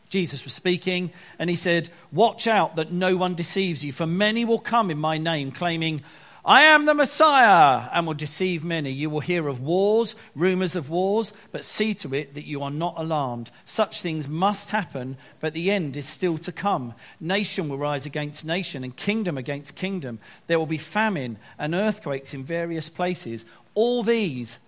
Jesus 0.09 0.45
was 0.45 0.53
speaking, 0.53 1.11
and 1.37 1.49
he 1.49 1.57
said, 1.57 1.89
Watch 2.13 2.47
out 2.47 2.77
that 2.77 2.93
no 2.93 3.17
one 3.17 3.35
deceives 3.35 3.83
you, 3.83 3.91
for 3.91 4.07
many 4.07 4.45
will 4.45 4.57
come 4.57 4.89
in 4.89 4.97
my 4.97 5.17
name, 5.17 5.51
claiming, 5.51 6.01
I 6.45 6.63
am 6.63 6.85
the 6.85 6.93
Messiah, 6.93 7.89
and 7.93 8.05
will 8.05 8.13
deceive 8.13 8.65
many. 8.65 8.91
You 8.91 9.09
will 9.09 9.21
hear 9.21 9.47
of 9.47 9.61
wars, 9.61 10.13
rumors 10.35 10.75
of 10.75 10.89
wars, 10.89 11.31
but 11.53 11.63
see 11.63 11.93
to 11.95 12.13
it 12.13 12.33
that 12.33 12.45
you 12.45 12.61
are 12.63 12.71
not 12.71 12.95
alarmed. 12.97 13.49
Such 13.63 14.01
things 14.01 14.27
must 14.27 14.71
happen, 14.71 15.15
but 15.39 15.53
the 15.53 15.71
end 15.71 15.95
is 15.95 16.05
still 16.05 16.37
to 16.39 16.51
come. 16.51 16.95
Nation 17.21 17.69
will 17.69 17.77
rise 17.77 18.05
against 18.05 18.43
nation, 18.43 18.83
and 18.83 18.93
kingdom 18.93 19.37
against 19.37 19.77
kingdom. 19.77 20.19
There 20.47 20.59
will 20.59 20.65
be 20.65 20.77
famine 20.77 21.37
and 21.57 21.73
earthquakes 21.73 22.33
in 22.33 22.43
various 22.43 22.89
places. 22.89 23.45
All 23.73 24.03
these 24.03 24.59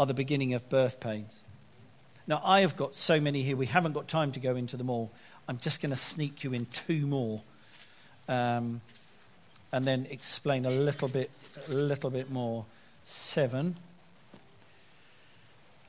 are 0.00 0.06
the 0.06 0.14
beginning 0.14 0.52
of 0.54 0.68
birth 0.68 0.98
pains. 0.98 1.42
Now, 2.26 2.42
I 2.44 2.62
have 2.62 2.76
got 2.76 2.96
so 2.96 3.20
many 3.20 3.42
here, 3.42 3.56
we 3.56 3.66
haven't 3.66 3.92
got 3.92 4.08
time 4.08 4.32
to 4.32 4.40
go 4.40 4.56
into 4.56 4.76
them 4.76 4.90
all. 4.90 5.12
I'm 5.46 5.58
just 5.58 5.80
going 5.80 5.90
to 5.90 5.96
sneak 5.96 6.42
you 6.42 6.52
in 6.52 6.66
two 6.66 7.06
more 7.06 7.42
um, 8.28 8.80
and 9.72 9.84
then 9.84 10.06
explain 10.10 10.66
a 10.66 10.70
little 10.70 11.08
bit, 11.08 11.30
a 11.68 11.72
little 11.72 12.10
bit 12.10 12.30
more. 12.30 12.64
Seven. 13.04 13.76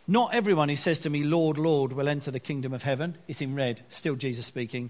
Not 0.07 0.33
everyone 0.33 0.69
who 0.69 0.75
says 0.75 0.99
to 0.99 1.09
me, 1.09 1.23
Lord, 1.23 1.57
Lord, 1.57 1.93
will 1.93 2.09
enter 2.09 2.31
the 2.31 2.39
kingdom 2.39 2.73
of 2.73 2.83
heaven. 2.83 3.17
It's 3.27 3.41
in 3.41 3.55
red, 3.55 3.81
still 3.89 4.15
Jesus 4.15 4.45
speaking. 4.45 4.89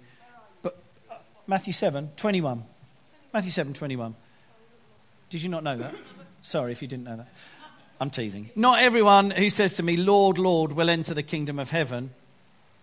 But 0.62 0.78
uh, 1.10 1.16
Matthew 1.48 1.74
7, 1.74 2.12
21. 2.16 2.64
Matthew 3.34 3.52
7, 3.52 3.74
21. 3.74 4.16
Did 5.30 5.44
you 5.44 5.50
not 5.50 5.64
know 5.64 5.78
that? 5.78 5.94
Sorry 6.42 6.72
if 6.72 6.82
you 6.82 6.88
didn't 6.88 7.06
know 7.06 7.18
that. 7.18 7.30
I'm 8.00 8.10
teasing. 8.10 8.50
Not 8.56 8.80
everyone 8.80 9.30
who 9.30 9.50
says 9.52 9.76
to 9.76 9.84
me, 9.84 9.96
Lord, 9.96 10.40
Lord, 10.40 10.74
will 10.74 10.90
enter 10.90 11.14
the 11.14 11.24
kingdom 11.24 11.60
of 11.60 11.70
heaven, 11.70 12.12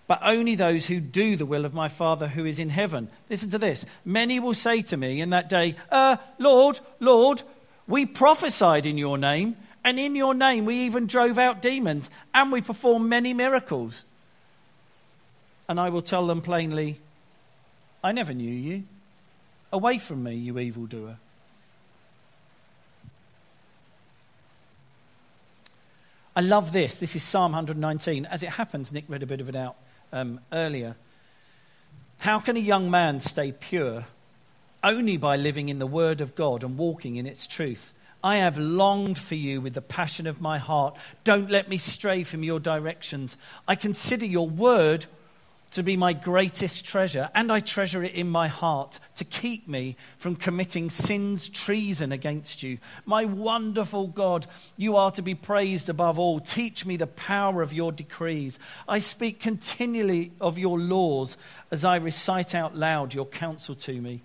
but 0.09 0.21
only 0.23 0.55
those 0.55 0.87
who 0.87 1.01
do 1.01 1.37
the 1.37 1.47
will 1.47 1.67
of 1.67 1.75
my 1.75 1.87
Father 1.87 2.29
who 2.29 2.47
is 2.47 2.59
in 2.59 2.71
heaven. 2.71 3.09
Listen 3.29 3.51
to 3.51 3.59
this. 3.59 3.85
Many 4.07 4.41
will 4.41 4.55
say 4.55 4.81
to 4.83 4.97
me 4.97 5.21
in 5.21 5.31
that 5.31 5.51
day, 5.51 5.77
uh, 5.93 6.17
Lord, 6.39 6.81
Lord, 6.99 7.43
we 7.87 8.07
prophesied 8.07 8.87
in 8.87 8.97
your 8.97 9.19
name, 9.19 9.57
and 9.85 10.01
in 10.01 10.17
your 10.17 10.33
name 10.33 10.65
we 10.65 10.77
even 10.77 11.07
drove 11.07 11.39
out 11.39 11.61
demons, 11.61 12.11
and 12.33 12.51
we 12.51 12.63
performed 12.63 13.07
many 13.09 13.35
miracles. 13.35 14.07
And 15.69 15.79
I 15.79 15.91
will 15.91 16.03
tell 16.03 16.27
them 16.27 16.41
plainly, 16.41 16.99
I 18.03 18.13
never 18.13 18.33
knew 18.33 18.51
you. 18.51 18.85
Away 19.71 19.99
from 19.99 20.23
me, 20.23 20.35
you 20.35 20.59
evildoer. 20.59 21.19
I 26.35 26.41
love 26.41 26.73
this. 26.73 26.97
This 26.99 27.15
is 27.15 27.23
Psalm 27.23 27.53
119. 27.53 28.25
As 28.25 28.43
it 28.43 28.51
happens, 28.51 28.91
Nick 28.91 29.05
read 29.09 29.23
a 29.23 29.27
bit 29.27 29.43
of 29.43 29.51
it 29.51 29.57
out 29.57 29.77
um, 30.13 30.41
earlier. 30.53 30.97
How 32.19 32.41
can 32.41 32.57
a 32.57 32.61
young 32.61 32.91
man 32.91 33.21
stay 33.21 33.53
pure? 33.53 34.07
Only 34.83 35.17
by 35.17 35.37
living 35.37 35.69
in 35.69 35.79
the 35.79 35.87
Word 35.87 36.21
of 36.21 36.35
God 36.35 36.65
and 36.65 36.77
walking 36.77 37.17
in 37.17 37.27
its 37.27 37.47
truth. 37.47 37.93
I 38.23 38.37
have 38.37 38.59
longed 38.59 39.19
for 39.19 39.37
you 39.37 39.61
with 39.61 39.75
the 39.75 39.83
passion 39.83 40.27
of 40.27 40.41
my 40.41 40.59
heart. 40.59 40.97
Don't 41.23 41.51
let 41.51 41.69
me 41.69 41.79
stray 41.79 42.25
from 42.25 42.43
your 42.43 42.59
directions. 42.59 43.37
I 43.69 43.77
consider 43.77 44.27
your 44.27 44.49
word 44.49 45.07
to 45.73 45.83
be 45.83 45.97
my 45.97 46.13
greatest 46.13 46.85
treasure, 46.85 47.29
and 47.35 47.53
I 47.53 47.61
treasure 47.61 48.03
it 48.03 48.15
in 48.15 48.29
my 48.29 48.49
heart 48.49 48.99
to 49.17 49.25
keep 49.25 49.69
me 49.69 49.97
from 50.17 50.37
committing 50.37 50.91
sin's 50.91 51.49
treason 51.49 52.11
against 52.13 52.63
you. 52.63 52.79
My 53.05 53.25
wonderful 53.25 54.07
God, 54.07 54.47
you 54.77 54.97
are 54.97 55.11
to 55.13 55.23
be 55.23 55.35
praised 55.35 55.89
above 55.89 56.19
all. 56.19 56.41
Teach 56.41 56.87
me 56.87 56.97
the 56.97 57.07
power 57.07 57.63
of 57.63 57.73
your 57.73 57.93
decrees. 57.93 58.59
I 58.89 58.99
speak 58.99 59.41
continually 59.41 60.33
of 60.41 60.59
your 60.59 60.79
laws 60.79 61.37
as 61.71 61.85
I 61.85 61.97
recite 61.97 62.55
out 62.55 62.77
loud 62.77 63.15
your 63.15 63.27
counsel 63.27 63.75
to 63.75 64.01
me. 64.01 64.23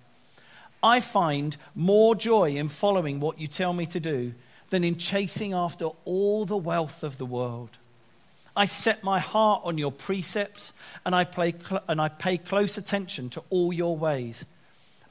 I 0.81 0.99
find 0.99 1.55
more 1.75 2.15
joy 2.15 2.51
in 2.51 2.67
following 2.69 3.19
what 3.19 3.39
you 3.39 3.47
tell 3.47 3.73
me 3.73 3.85
to 3.87 3.99
do 3.99 4.33
than 4.69 4.83
in 4.83 4.97
chasing 4.97 5.53
after 5.53 5.89
all 6.03 6.45
the 6.45 6.57
wealth 6.57 7.03
of 7.03 7.17
the 7.17 7.25
world. 7.25 7.77
I 8.55 8.65
set 8.65 9.03
my 9.03 9.19
heart 9.19 9.61
on 9.63 9.77
your 9.77 9.91
precepts, 9.91 10.73
and 11.05 11.15
I, 11.15 11.25
cl- 11.25 11.83
and 11.87 11.99
I 11.99 12.09
pay 12.09 12.37
close 12.37 12.77
attention 12.77 13.29
to 13.31 13.43
all 13.49 13.73
your 13.73 13.97
ways. 13.97 14.45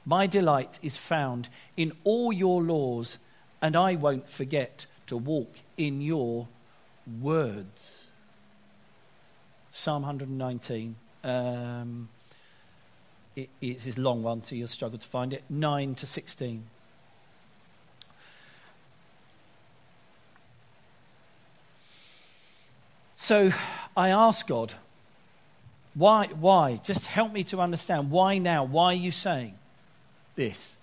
My 0.05 0.27
delight 0.27 0.79
is 0.81 0.97
found 0.97 1.49
in 1.75 1.93
all 2.03 2.31
your 2.31 2.61
laws, 2.61 3.19
and 3.61 3.75
I 3.75 3.95
won't 3.95 4.29
forget 4.29 4.85
to 5.07 5.17
walk 5.17 5.55
in 5.77 6.01
your 6.01 6.47
words. 7.21 8.07
Psalm 9.71 10.03
119. 10.03 10.95
Um, 11.23 12.09
it, 13.35 13.49
it's 13.59 13.85
this 13.85 13.97
long 13.97 14.23
one, 14.23 14.43
so 14.43 14.55
you'll 14.55 14.67
struggle 14.67 14.99
to 14.99 15.07
find 15.07 15.33
it. 15.33 15.43
9 15.49 15.95
to 15.95 16.05
16. 16.05 16.63
So 23.15 23.51
I 23.95 24.09
asked 24.09 24.47
God, 24.47 24.73
why, 25.95 26.27
why? 26.27 26.79
Just 26.83 27.05
help 27.05 27.31
me 27.31 27.43
to 27.45 27.59
understand. 27.59 28.09
Why 28.09 28.39
now? 28.39 28.63
Why 28.63 28.85
are 28.85 28.93
you 28.93 29.11
saying 29.11 29.53
this? 30.35 30.75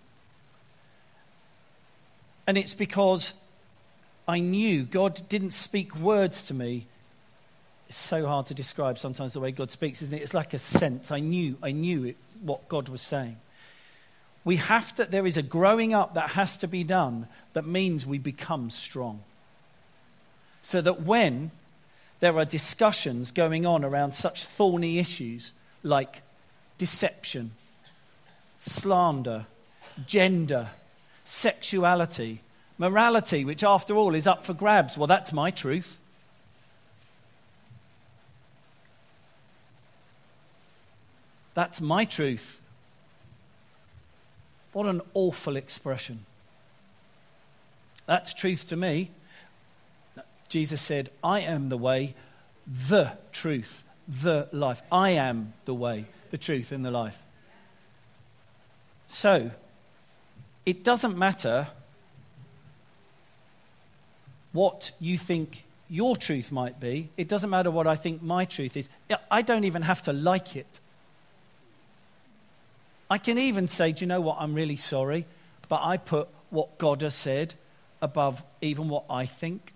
And 2.46 2.56
it's 2.56 2.75
because 2.75 3.34
I 4.26 4.38
knew 4.38 4.84
God 4.84 5.20
didn't 5.28 5.50
speak 5.50 5.96
words 5.96 6.42
to 6.44 6.54
me. 6.54 6.87
It's 7.88 7.99
so 7.99 8.26
hard 8.26 8.46
to 8.46 8.54
describe 8.54 8.99
sometimes 8.99 9.32
the 9.32 9.40
way 9.40 9.50
God 9.50 9.72
speaks, 9.72 10.00
isn't 10.02 10.14
it? 10.14 10.22
It's 10.22 10.34
like 10.34 10.54
a 10.54 10.58
sense. 10.60 11.10
I 11.10 11.18
knew, 11.18 11.56
I 11.60 11.72
knew 11.72 12.04
it, 12.04 12.16
what 12.40 12.68
God 12.68 12.88
was 12.88 13.02
saying. 13.02 13.37
We 14.44 14.56
have 14.56 14.94
to, 14.94 15.04
there 15.04 15.26
is 15.26 15.37
a 15.37 15.42
growing 15.42 15.92
up 15.92 16.14
that 16.14 16.30
has 16.30 16.56
to 16.58 16.68
be 16.68 16.84
done 16.84 17.26
that 17.52 17.66
means 17.66 18.06
we 18.06 18.18
become 18.18 18.70
strong. 18.70 19.22
So 20.62 20.80
that 20.80 21.02
when 21.02 21.50
there 22.20 22.36
are 22.38 22.44
discussions 22.44 23.32
going 23.32 23.66
on 23.66 23.84
around 23.84 24.14
such 24.14 24.44
thorny 24.44 24.98
issues 24.98 25.52
like 25.82 26.22
deception, 26.78 27.52
slander, 28.58 29.46
gender, 30.06 30.68
sexuality, 31.24 32.40
morality, 32.78 33.44
which 33.44 33.64
after 33.64 33.94
all 33.94 34.14
is 34.14 34.26
up 34.26 34.44
for 34.44 34.54
grabs. 34.54 34.96
Well, 34.96 35.06
that's 35.06 35.32
my 35.32 35.50
truth. 35.50 35.98
That's 41.54 41.80
my 41.80 42.04
truth. 42.04 42.60
What 44.72 44.86
an 44.86 45.02
awful 45.14 45.56
expression. 45.56 46.24
That's 48.06 48.32
truth 48.32 48.68
to 48.68 48.76
me. 48.76 49.10
Jesus 50.50 50.83
said, 50.83 51.11
I 51.25 51.40
am 51.40 51.71
the 51.71 51.78
way, 51.78 52.14
the 52.66 53.16
truth, 53.33 53.85
the 54.07 54.49
life. 54.52 54.83
I 54.92 55.11
am 55.11 55.54
the 55.64 55.73
way, 55.73 56.07
the 56.30 56.38
truth, 56.38 56.73
and 56.73 56.85
the 56.85 56.90
life. 56.90 57.25
So, 59.07 59.52
it 60.66 60.85
doesn't 60.85 61.16
matter 61.16 61.69
what 64.52 64.90
you 65.00 65.16
think 65.16 65.64
your 65.88 66.16
truth 66.16 66.50
might 66.50 66.80
be. 66.80 67.11
It 67.16 67.28
doesn't 67.28 67.50
matter 67.50 67.71
what 67.71 67.87
I 67.87 67.95
think 67.95 68.21
my 68.21 68.45
truth 68.45 68.76
is. 68.76 68.88
I 69.30 69.42
don't 69.42 69.64
even 69.64 69.83
have 69.83 70.02
to 70.02 70.12
like 70.12 70.57
it. 70.57 70.80
I 73.09 73.19
can 73.19 73.38
even 73.38 73.69
say, 73.69 73.92
do 73.92 74.00
you 74.00 74.07
know 74.09 74.21
what? 74.21 74.38
I'm 74.40 74.54
really 74.54 74.76
sorry, 74.76 75.26
but 75.69 75.80
I 75.83 75.97
put 75.97 76.28
what 76.50 76.78
God 76.78 77.02
has 77.02 77.14
said 77.14 77.54
above 78.02 78.42
even 78.61 78.88
what 78.88 79.04
I 79.09 79.26
think. 79.26 79.73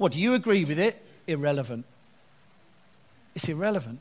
What, 0.00 0.12
do 0.12 0.18
you 0.18 0.32
agree 0.32 0.64
with 0.64 0.78
it? 0.78 0.96
Irrelevant. 1.26 1.84
It's 3.34 3.46
irrelevant. 3.50 4.00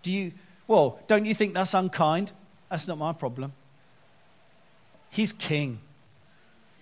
Do 0.00 0.10
you, 0.10 0.32
well, 0.66 1.00
don't 1.06 1.26
you 1.26 1.34
think 1.34 1.52
that's 1.52 1.74
unkind? 1.74 2.32
That's 2.70 2.88
not 2.88 2.96
my 2.96 3.12
problem. 3.12 3.52
He's 5.10 5.34
king. 5.34 5.80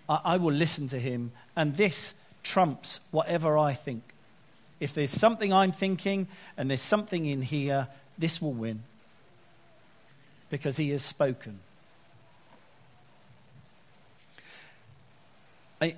I, 0.08 0.20
I 0.24 0.36
will 0.36 0.52
listen 0.52 0.86
to 0.88 0.98
him, 1.00 1.32
and 1.56 1.76
this 1.76 2.14
trumps 2.44 3.00
whatever 3.10 3.58
I 3.58 3.72
think. 3.72 4.04
If 4.78 4.94
there's 4.94 5.10
something 5.10 5.52
I'm 5.52 5.72
thinking 5.72 6.28
and 6.56 6.70
there's 6.70 6.82
something 6.82 7.26
in 7.26 7.42
here, 7.42 7.88
this 8.16 8.40
will 8.40 8.52
win 8.52 8.84
because 10.50 10.76
he 10.76 10.90
has 10.90 11.02
spoken. 11.02 11.58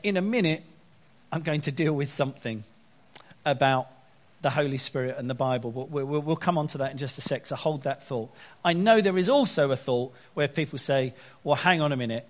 In 0.03 0.17
a 0.17 0.23
minute, 0.23 0.63
I'm 1.35 1.43
going 1.43 1.63
to 1.63 1.73
deal 1.73 1.93
with 1.93 2.11
something 2.11 2.63
about 3.45 3.89
the 4.41 4.51
Holy 4.51 4.77
Spirit 4.77 5.17
and 5.19 5.29
the 5.29 5.35
Bible. 5.35 5.73
We'll, 5.73 6.07
we'll, 6.07 6.37
come 6.37 6.57
on 6.57 6.69
to 6.69 6.79
that 6.79 6.93
in 6.93 6.97
just 6.97 7.19
a 7.19 7.23
sec, 7.23 7.49
so 7.49 7.57
hold 7.57 7.83
that 7.83 8.05
thought. 8.05 8.31
I 8.65 8.73
know 8.73 9.01
there 9.01 9.19
is 9.19 9.29
also 9.29 9.73
a 9.73 9.77
thought 9.77 10.15
where 10.35 10.47
people 10.47 10.79
say, 10.79 11.13
well, 11.43 11.57
hang 11.57 11.81
on 11.81 11.91
a 11.91 11.97
minute. 11.97 12.29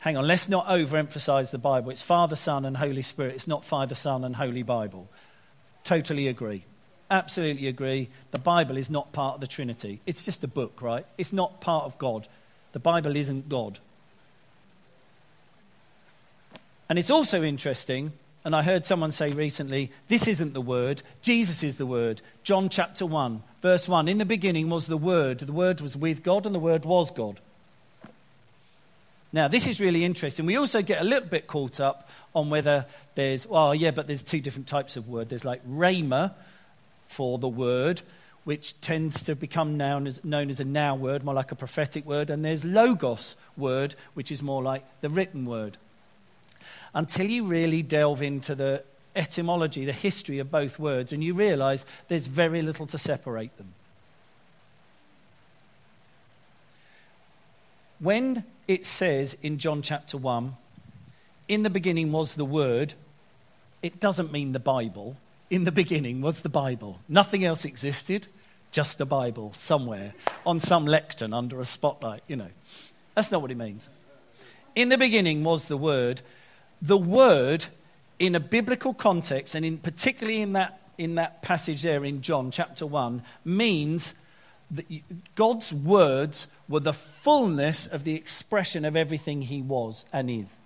Hang 0.00 0.16
on, 0.16 0.26
let's 0.26 0.48
not 0.48 0.66
overemphasize 0.66 1.52
the 1.52 1.58
Bible. 1.58 1.92
It's 1.92 2.02
Father, 2.02 2.34
Son, 2.34 2.64
and 2.64 2.76
Holy 2.76 3.02
Spirit. 3.02 3.36
It's 3.36 3.46
not 3.46 3.64
Father, 3.64 3.94
Son, 3.94 4.24
and 4.24 4.34
Holy 4.34 4.64
Bible. 4.64 5.08
Totally 5.84 6.26
agree 6.26 6.64
absolutely 7.12 7.68
agree. 7.68 8.08
The 8.30 8.38
Bible 8.38 8.78
is 8.78 8.88
not 8.88 9.12
part 9.12 9.34
of 9.34 9.40
the 9.42 9.46
Trinity. 9.46 10.00
It's 10.06 10.24
just 10.24 10.42
a 10.42 10.48
book, 10.48 10.80
right? 10.80 11.04
It's 11.18 11.32
not 11.32 11.60
part 11.60 11.84
of 11.84 11.98
God. 11.98 12.26
The 12.72 12.80
Bible 12.80 13.14
isn't 13.14 13.50
God. 13.50 13.78
And 16.88 16.98
it's 16.98 17.10
also 17.10 17.42
interesting, 17.42 18.12
and 18.44 18.56
I 18.56 18.62
heard 18.62 18.84
someone 18.84 19.12
say 19.12 19.30
recently, 19.30 19.90
this 20.08 20.26
isn't 20.26 20.54
the 20.54 20.60
Word, 20.60 21.02
Jesus 21.22 21.62
is 21.62 21.76
the 21.76 21.86
Word. 21.86 22.20
John 22.42 22.68
chapter 22.68 23.06
1, 23.06 23.42
verse 23.60 23.88
1 23.88 24.08
In 24.08 24.18
the 24.18 24.24
beginning 24.24 24.68
was 24.68 24.86
the 24.86 24.96
Word. 24.96 25.38
The 25.38 25.52
Word 25.52 25.80
was 25.80 25.96
with 25.96 26.22
God, 26.22 26.46
and 26.46 26.54
the 26.54 26.60
Word 26.60 26.84
was 26.84 27.10
God. 27.10 27.40
Now, 29.32 29.48
this 29.48 29.66
is 29.66 29.80
really 29.80 30.04
interesting. 30.04 30.44
We 30.44 30.56
also 30.56 30.82
get 30.82 31.00
a 31.00 31.04
little 31.04 31.28
bit 31.28 31.46
caught 31.46 31.80
up 31.80 32.08
on 32.34 32.50
whether 32.50 32.84
there's, 33.14 33.46
well, 33.46 33.74
yeah, 33.74 33.90
but 33.90 34.06
there's 34.06 34.22
two 34.22 34.40
different 34.40 34.66
types 34.66 34.96
of 34.96 35.08
word. 35.08 35.30
There's 35.30 35.44
like 35.44 35.66
rhema, 35.66 36.34
for 37.08 37.38
the 37.38 37.48
word, 37.48 38.02
which 38.44 38.78
tends 38.80 39.22
to 39.22 39.34
become 39.34 39.76
known 39.76 40.06
as, 40.06 40.22
known 40.24 40.50
as 40.50 40.60
a 40.60 40.64
now 40.64 40.94
word, 40.94 41.24
more 41.24 41.34
like 41.34 41.52
a 41.52 41.54
prophetic 41.54 42.04
word, 42.04 42.28
and 42.28 42.44
there's 42.44 42.64
logos 42.64 43.36
word, 43.56 43.94
which 44.14 44.32
is 44.32 44.42
more 44.42 44.62
like 44.62 44.84
the 45.00 45.08
written 45.08 45.46
word. 45.46 45.76
Until 46.94 47.26
you 47.26 47.44
really 47.44 47.82
delve 47.82 48.22
into 48.22 48.54
the 48.54 48.84
etymology, 49.14 49.84
the 49.84 49.92
history 49.92 50.38
of 50.38 50.50
both 50.50 50.78
words, 50.78 51.12
and 51.12 51.22
you 51.22 51.34
realize 51.34 51.84
there's 52.08 52.26
very 52.26 52.62
little 52.62 52.86
to 52.86 52.98
separate 52.98 53.56
them. 53.56 53.74
When 57.98 58.44
it 58.66 58.84
says 58.84 59.36
in 59.42 59.58
John 59.58 59.82
chapter 59.82 60.16
1, 60.16 60.56
in 61.48 61.62
the 61.62 61.70
beginning 61.70 62.12
was 62.12 62.34
the 62.34 62.44
Word, 62.44 62.94
it 63.82 64.00
doesn't 64.00 64.32
mean 64.32 64.52
the 64.52 64.58
Bible 64.58 65.16
in 65.52 65.64
the 65.64 65.70
beginning 65.70 66.22
was 66.22 66.40
the 66.40 66.48
Bible. 66.48 66.98
Nothing 67.10 67.44
else 67.44 67.66
existed, 67.66 68.26
just 68.70 69.02
a 69.02 69.04
Bible 69.04 69.52
somewhere 69.52 70.14
on 70.46 70.60
some 70.60 70.86
lectern 70.86 71.34
under 71.34 71.60
a 71.60 71.66
spotlight, 71.66 72.22
you 72.26 72.36
know. 72.36 72.48
That's 73.14 73.30
not 73.30 73.42
what 73.42 73.50
it 73.50 73.58
means. 73.58 73.86
In 74.74 74.88
the 74.88 74.96
beginning 74.96 75.44
was 75.44 75.68
the 75.68 75.76
Word. 75.76 76.22
The 76.82 76.98
Word, 76.98 77.66
in 78.18 78.34
a 78.34 78.40
biblical 78.40 78.92
context, 78.92 79.54
and 79.54 79.64
in, 79.64 79.78
particularly 79.78 80.42
in 80.42 80.52
that, 80.52 80.80
in 80.98 81.14
that 81.14 81.40
passage 81.40 81.82
there 81.82 82.04
in 82.04 82.20
John 82.20 82.50
chapter 82.50 82.84
1, 82.84 83.22
means 83.44 84.14
that 84.70 84.86
God's 85.34 85.72
words 85.72 86.48
were 86.68 86.80
the 86.80 86.92
fullness 86.92 87.86
of 87.86 88.04
the 88.04 88.14
expression 88.14 88.84
of 88.84 88.96
everything 88.96 89.42
He 89.42 89.62
was 89.62 90.04
and 90.12 90.28
is. 90.28 90.58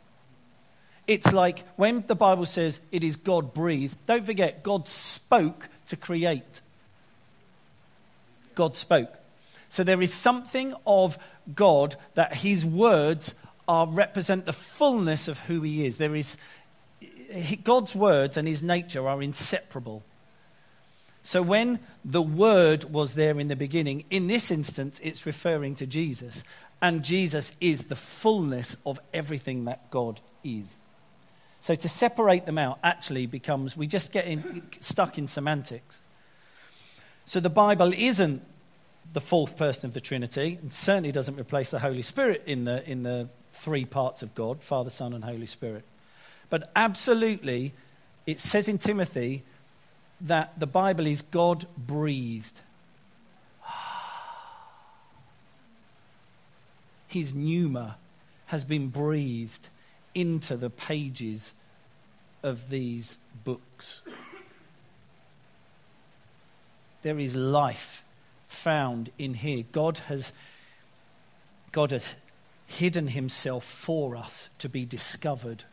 It's 1.07 1.33
like 1.33 1.64
when 1.76 2.05
the 2.07 2.16
Bible 2.16 2.46
says 2.46 2.81
it 2.90 3.05
is 3.05 3.16
God 3.16 3.55
breathed, 3.55 3.96
don't 4.07 4.26
forget, 4.26 4.62
God 4.62 4.88
spoke 4.88 5.68
to 5.87 5.96
create. 5.96 6.61
God 8.55 8.76
spoke. 8.76 9.14
So 9.68 9.85
there 9.85 10.02
is 10.02 10.12
something 10.12 10.74
of 10.87 11.18
God 11.55 11.96
that 12.14 12.37
his 12.37 12.64
words 12.64 13.35
are, 13.68 13.87
represent 13.87 14.46
the 14.46 14.52
fullness 14.52 15.29
of 15.29 15.40
who 15.40 15.62
he 15.62 15.87
is. 15.87 15.98
There 15.98 16.16
is, 16.16 16.37
God's 17.64 17.94
words 17.94 18.37
and 18.37 18.46
his 18.46 18.62
nature 18.62 19.07
are 19.09 19.22
inseparable. 19.22 20.02
So 21.22 21.42
when 21.42 21.81
the 22.05 22.22
word 22.22 22.85
was 22.85 23.14
there 23.14 23.40
in 23.40 23.48
the 23.48 23.57
beginning, 23.57 24.05
in 24.11 24.29
this 24.29 24.50
instance, 24.50 25.00
it's 25.02 25.26
referring 25.26 25.74
to 25.76 25.87
Jesus. 25.87 26.44
And 26.81 27.02
Jesus 27.02 27.52
is 27.61 27.87
the 27.87 27.96
fullness 27.96 28.76
of 28.87 29.00
everything 29.12 29.64
that 29.64 29.90
God 29.90 30.20
is. 30.44 30.72
So 31.59 31.74
to 31.74 31.88
separate 31.88 32.46
them 32.46 32.59
out 32.59 32.79
actually 32.85 33.26
becomes, 33.26 33.76
we 33.76 33.88
just 33.88 34.12
get 34.12 34.26
in, 34.26 34.62
stuck 34.79 35.18
in 35.18 35.26
semantics. 35.26 36.00
So 37.24 37.40
the 37.40 37.50
Bible 37.50 37.92
isn't 37.92 38.42
the 39.12 39.20
fourth 39.20 39.57
person 39.57 39.87
of 39.87 39.94
the 39.94 40.00
Trinity, 40.00 40.59
and 40.61 40.72
certainly 40.72 41.11
doesn't 41.11 41.40
replace 41.40 41.70
the 41.70 41.79
Holy 41.81 42.02
Spirit 42.02 42.42
in 42.46 42.64
the, 42.64 42.88
in 42.88 43.02
the 43.02 43.29
three 43.56 43.84
parts 43.84 44.22
of 44.22 44.34
God 44.34 44.62
Father, 44.62 44.90
Son, 44.90 45.12
and 45.12 45.24
Holy 45.24 45.46
Spirit. 45.46 45.84
But 46.48 46.70
absolutely, 46.76 47.72
it 48.26 48.38
says 48.38 48.68
in 48.68 48.78
Timothy 48.78 49.42
that 50.20 50.58
the 50.58 50.66
Bible 50.66 51.06
is 51.06 51.22
God 51.22 51.66
breathed. 51.76 52.60
His 57.08 57.34
pneuma 57.34 57.96
has 58.46 58.64
been 58.64 58.88
breathed 58.88 59.68
into 60.14 60.56
the 60.56 60.70
pages 60.70 61.52
of 62.42 62.70
these 62.70 63.18
books. 63.44 64.02
There 67.02 67.18
is 67.18 67.34
life 67.34 68.04
found 68.46 69.10
in 69.18 69.34
here. 69.34 69.64
God 69.72 69.98
has, 70.08 70.32
God 71.72 71.90
has 71.90 72.14
hidden 72.66 73.09
himself 73.09 73.64
for 73.64 74.16
us 74.16 74.48
to 74.59 74.68
be 74.68 74.85
discovered. 74.85 75.64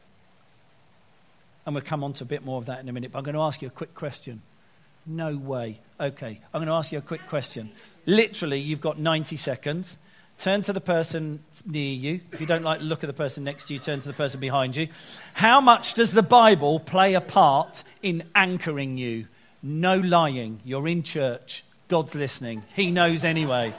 And 1.66 1.76
we'll 1.76 1.84
come 1.84 2.04
on 2.04 2.14
to 2.14 2.24
a 2.24 2.28
bit 2.28 2.44
more 2.46 2.58
of 2.58 2.66
that 2.68 2.80
in 2.80 2.90
a 2.90 2.94
minute. 2.94 3.12
But 3.12 3.20
I'm 3.20 3.24
going 3.24 3.36
to 3.36 3.42
ask 3.42 3.62
you 3.62 3.68
a 3.68 3.72
quick 3.72 3.96
question. 3.96 4.42
No 5.06 5.36
way. 5.36 5.80
Okay, 6.00 6.40
I'm 6.54 6.60
going 6.60 6.68
to 6.68 6.74
ask 6.74 6.92
you 6.92 6.98
a 6.98 7.02
quick 7.02 7.26
question. 7.28 7.72
Literally, 8.06 8.60
you've 8.60 8.82
got 8.82 9.00
90 9.00 9.38
seconds. 9.38 9.98
Turn 10.38 10.62
to 10.64 10.74
the 10.74 10.82
person 10.82 11.44
near 11.66 11.94
you. 11.94 12.22
If 12.32 12.42
you 12.42 12.48
don't 12.48 12.64
like 12.64 12.80
the 12.80 12.86
look 12.86 13.04
of 13.04 13.08
the 13.08 13.14
person 13.14 13.44
next 13.44 13.68
to 13.68 13.74
you, 13.74 13.80
turn 13.80 14.00
to 14.02 14.08
the 14.08 14.14
person 14.14 14.40
behind 14.40 14.76
you. 14.76 14.88
How 15.34 15.62
much 15.62 15.94
does 15.94 16.12
the 16.12 16.24
Bible 16.24 16.80
play 16.80 17.14
a 17.14 17.22
part 17.22 17.84
in 18.02 18.24
anchoring 18.36 18.98
you? 18.98 19.28
No 19.62 19.98
lying. 19.98 20.60
You're 20.66 20.88
in 20.88 21.04
church. 21.04 21.64
God's 21.88 22.16
listening. 22.16 22.64
He 22.76 22.92
knows 22.92 23.24
anyway. 23.24 23.74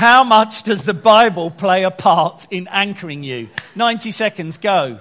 How 0.00 0.24
much 0.24 0.62
does 0.62 0.84
the 0.84 0.94
Bible 0.94 1.50
play 1.50 1.82
a 1.82 1.90
part 1.90 2.46
in 2.50 2.68
anchoring 2.68 3.22
you? 3.22 3.50
90 3.74 4.12
seconds, 4.12 4.56
go. 4.56 4.98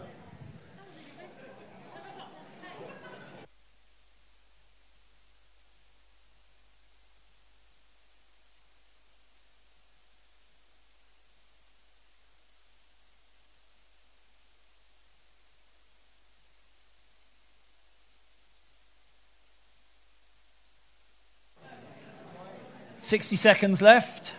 60 23.02 23.38
seconds 23.38 23.82
left. 23.82 24.34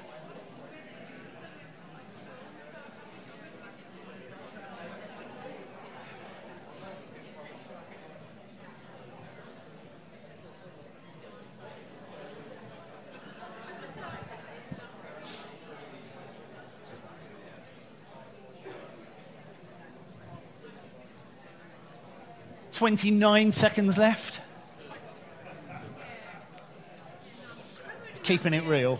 29 22.80 23.52
seconds 23.52 23.98
left. 23.98 24.40
Keeping 28.22 28.54
it 28.54 28.64
real. 28.64 28.98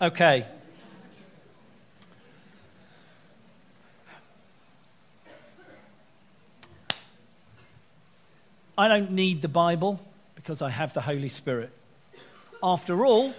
Okay. 0.00 0.46
I 8.78 8.88
don't 8.88 9.10
need 9.10 9.42
the 9.42 9.48
Bible 9.48 10.00
because 10.34 10.62
I 10.62 10.70
have 10.70 10.94
the 10.94 11.02
Holy 11.02 11.28
Spirit. 11.28 11.72
After 12.62 13.04
all, 13.04 13.34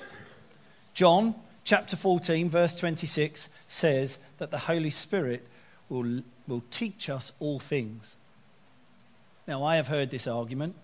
John 0.99 1.33
chapter 1.63 1.95
14, 1.95 2.49
verse 2.49 2.75
26 2.75 3.47
says 3.69 4.17
that 4.37 4.51
the 4.51 4.57
Holy 4.57 4.89
Spirit 4.89 5.47
will, 5.87 6.23
will 6.45 6.63
teach 6.71 7.09
us 7.09 7.31
all 7.39 7.57
things. 7.57 8.17
Now, 9.47 9.63
I 9.63 9.77
have 9.77 9.87
heard 9.87 10.09
this 10.09 10.27
argument. 10.27 10.75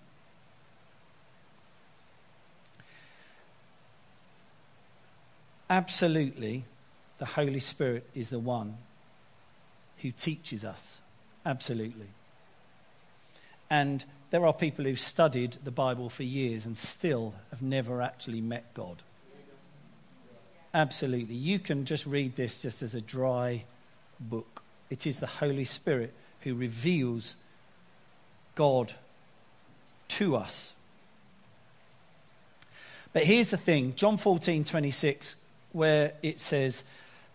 Absolutely, 5.70 6.64
the 7.18 7.26
Holy 7.26 7.60
Spirit 7.60 8.10
is 8.16 8.30
the 8.30 8.40
one 8.40 8.78
who 9.98 10.12
teaches 10.12 10.64
us. 10.64 11.00
Absolutely. 11.46 12.08
And 13.70 14.06
there 14.30 14.48
are 14.48 14.54
people 14.54 14.86
who've 14.86 14.98
studied 14.98 15.58
the 15.66 15.72
Bible 15.72 16.10
for 16.10 16.24
years 16.24 16.66
and 16.66 16.78
still 16.78 17.34
have 17.52 17.62
never 17.62 18.02
actually 18.02 18.40
met 18.40 18.74
God. 18.74 19.04
Absolutely. 20.76 21.36
You 21.36 21.58
can 21.58 21.86
just 21.86 22.06
read 22.06 22.36
this 22.36 22.62
just 22.62 22.84
as 22.84 22.94
a 22.94 23.00
dry 23.00 23.64
book. 24.20 24.62
It 24.90 25.08
is 25.08 25.22
the 25.22 25.26
Holy 25.26 25.64
Spirit 25.64 26.14
who 26.42 26.54
reveals 26.54 27.38
God 28.56 28.94
to 30.10 30.36
us. 30.36 30.74
But 33.14 33.24
here's 33.24 33.52
the 33.52 33.58
thing 33.58 33.96
John 33.96 34.18
14, 34.18 34.66
26, 34.66 35.38
where 35.72 36.12
it 36.22 36.42
says 36.42 36.84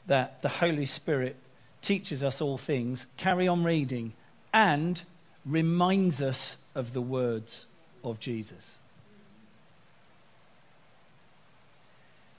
that 0.07 0.43
the 0.43 0.51
Holy 0.51 0.85
Spirit 0.85 1.37
teaches 1.81 2.23
us 2.23 2.43
all 2.43 2.59
things, 2.59 3.07
carry 3.17 3.49
on 3.49 3.65
reading, 3.65 4.13
and 4.53 5.01
reminds 5.47 6.21
us 6.21 6.59
of 6.75 6.93
the 6.93 7.01
words 7.01 7.65
of 8.05 8.21
Jesus. 8.21 8.77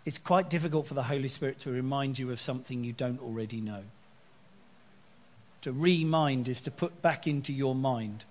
It's 0.05 0.17
quite 0.17 0.49
difficult 0.49 0.87
for 0.87 0.93
the 0.93 1.03
Holy 1.03 1.27
Spirit 1.27 1.59
to 1.61 1.71
remind 1.71 2.17
you 2.17 2.31
of 2.31 2.41
something 2.41 2.83
you 2.83 2.93
don't 2.93 3.21
already 3.21 3.61
know. 3.61 3.83
To 5.61 5.71
remind 5.71 6.49
is 6.49 6.61
to 6.61 6.71
put 6.71 7.01
back 7.01 7.27
into 7.27 7.53
your 7.53 7.75
mind. 7.75 8.25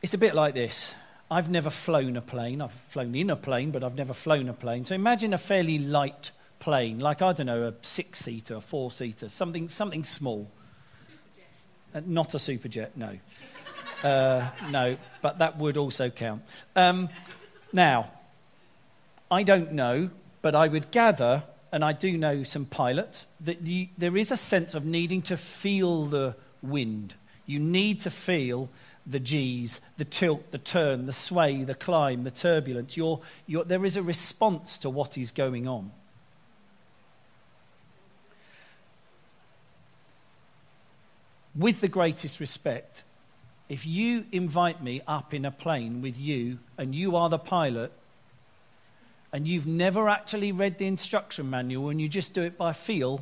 It's 0.00 0.14
a 0.14 0.18
bit 0.18 0.34
like 0.34 0.54
this. 0.54 0.94
I've 1.30 1.50
never 1.50 1.70
flown 1.70 2.16
a 2.16 2.20
plane. 2.20 2.60
I've 2.60 2.72
flown 2.72 3.14
in 3.14 3.30
a 3.30 3.36
plane, 3.36 3.70
but 3.70 3.82
I've 3.82 3.96
never 3.96 4.14
flown 4.14 4.48
a 4.48 4.52
plane. 4.52 4.84
So 4.84 4.94
imagine 4.94 5.32
a 5.32 5.38
fairly 5.38 5.78
light 5.78 6.30
plane, 6.58 6.98
like, 6.98 7.20
I 7.20 7.32
don't 7.34 7.46
know, 7.46 7.64
a 7.64 7.74
six 7.82 8.20
seater, 8.20 8.56
a 8.56 8.60
four 8.60 8.90
seater, 8.90 9.28
something, 9.28 9.68
something 9.68 10.04
small. 10.04 10.50
Uh, 11.94 12.00
not 12.06 12.34
a 12.34 12.38
superjet, 12.38 12.90
no. 12.96 13.18
Uh, 14.04 14.46
no, 14.70 14.98
but 15.22 15.38
that 15.38 15.56
would 15.56 15.76
also 15.78 16.10
count. 16.10 16.42
Um, 16.76 17.08
now, 17.72 18.10
I 19.30 19.42
don't 19.42 19.72
know, 19.72 20.10
but 20.42 20.54
I 20.54 20.68
would 20.68 20.90
gather, 20.90 21.42
and 21.72 21.82
I 21.82 21.94
do 21.94 22.16
know 22.18 22.42
some 22.42 22.66
pilots, 22.66 23.26
that 23.40 23.64
the, 23.64 23.88
there 23.96 24.16
is 24.16 24.30
a 24.30 24.36
sense 24.36 24.74
of 24.74 24.84
needing 24.84 25.22
to 25.22 25.38
feel 25.38 26.04
the 26.04 26.36
wind. 26.62 27.14
You 27.46 27.58
need 27.58 28.00
to 28.00 28.10
feel 28.10 28.68
the 29.06 29.20
G's, 29.20 29.80
the 29.96 30.04
tilt, 30.04 30.50
the 30.50 30.58
turn, 30.58 31.06
the 31.06 31.12
sway, 31.12 31.64
the 31.64 31.74
climb, 31.74 32.24
the 32.24 32.30
turbulence. 32.30 32.98
You're, 32.98 33.20
you're, 33.46 33.64
there 33.64 33.86
is 33.86 33.96
a 33.96 34.02
response 34.02 34.76
to 34.78 34.90
what 34.90 35.16
is 35.16 35.30
going 35.30 35.66
on. 35.66 35.92
with 41.54 41.80
the 41.80 41.88
greatest 41.88 42.40
respect, 42.40 43.04
if 43.74 43.84
you 43.84 44.24
invite 44.30 44.80
me 44.80 45.02
up 45.04 45.34
in 45.34 45.44
a 45.44 45.50
plane 45.50 46.00
with 46.00 46.16
you 46.16 46.60
and 46.78 46.94
you 46.94 47.16
are 47.16 47.28
the 47.28 47.40
pilot 47.40 47.90
and 49.32 49.48
you've 49.48 49.66
never 49.66 50.08
actually 50.08 50.52
read 50.52 50.78
the 50.78 50.86
instruction 50.86 51.50
manual 51.50 51.88
and 51.88 52.00
you 52.00 52.06
just 52.06 52.32
do 52.34 52.42
it 52.42 52.56
by 52.56 52.72
feel, 52.72 53.20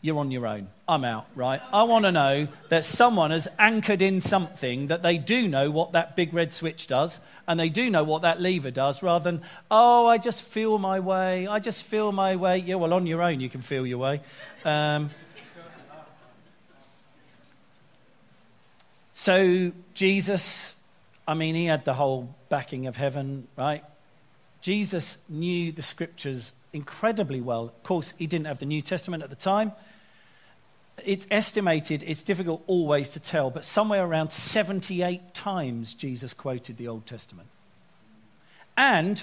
you're 0.00 0.18
on 0.18 0.30
your 0.30 0.46
own. 0.46 0.68
I'm 0.88 1.04
out, 1.04 1.26
right? 1.34 1.60
I 1.70 1.82
want 1.82 2.06
to 2.06 2.12
know 2.12 2.48
that 2.70 2.86
someone 2.86 3.30
has 3.30 3.46
anchored 3.58 4.00
in 4.00 4.22
something 4.22 4.86
that 4.86 5.02
they 5.02 5.18
do 5.18 5.46
know 5.46 5.70
what 5.70 5.92
that 5.92 6.16
big 6.16 6.32
red 6.32 6.54
switch 6.54 6.86
does 6.86 7.20
and 7.46 7.60
they 7.60 7.68
do 7.68 7.90
know 7.90 8.04
what 8.04 8.22
that 8.22 8.40
lever 8.40 8.70
does 8.70 9.02
rather 9.02 9.30
than, 9.30 9.42
oh, 9.70 10.06
I 10.06 10.16
just 10.16 10.44
feel 10.44 10.78
my 10.78 10.98
way. 10.98 11.46
I 11.46 11.58
just 11.58 11.82
feel 11.82 12.10
my 12.10 12.36
way. 12.36 12.56
Yeah, 12.56 12.76
well, 12.76 12.94
on 12.94 13.06
your 13.06 13.20
own, 13.20 13.40
you 13.40 13.50
can 13.50 13.60
feel 13.60 13.86
your 13.86 13.98
way. 13.98 14.22
Um, 14.64 15.10
So, 19.18 19.72
Jesus, 19.94 20.74
I 21.26 21.34
mean, 21.34 21.56
he 21.56 21.64
had 21.64 21.84
the 21.84 21.94
whole 21.94 22.36
backing 22.50 22.86
of 22.86 22.96
heaven, 22.96 23.48
right? 23.56 23.82
Jesus 24.60 25.18
knew 25.28 25.72
the 25.72 25.82
scriptures 25.82 26.52
incredibly 26.72 27.40
well. 27.40 27.64
Of 27.64 27.82
course, 27.82 28.14
he 28.16 28.28
didn't 28.28 28.46
have 28.46 28.60
the 28.60 28.64
New 28.64 28.80
Testament 28.80 29.24
at 29.24 29.28
the 29.28 29.34
time. 29.34 29.72
It's 31.04 31.26
estimated, 31.32 32.04
it's 32.06 32.22
difficult 32.22 32.62
always 32.68 33.08
to 33.08 33.20
tell, 33.20 33.50
but 33.50 33.64
somewhere 33.64 34.04
around 34.04 34.30
78 34.30 35.34
times 35.34 35.94
Jesus 35.94 36.32
quoted 36.32 36.76
the 36.76 36.86
Old 36.86 37.04
Testament. 37.04 37.48
And 38.76 39.20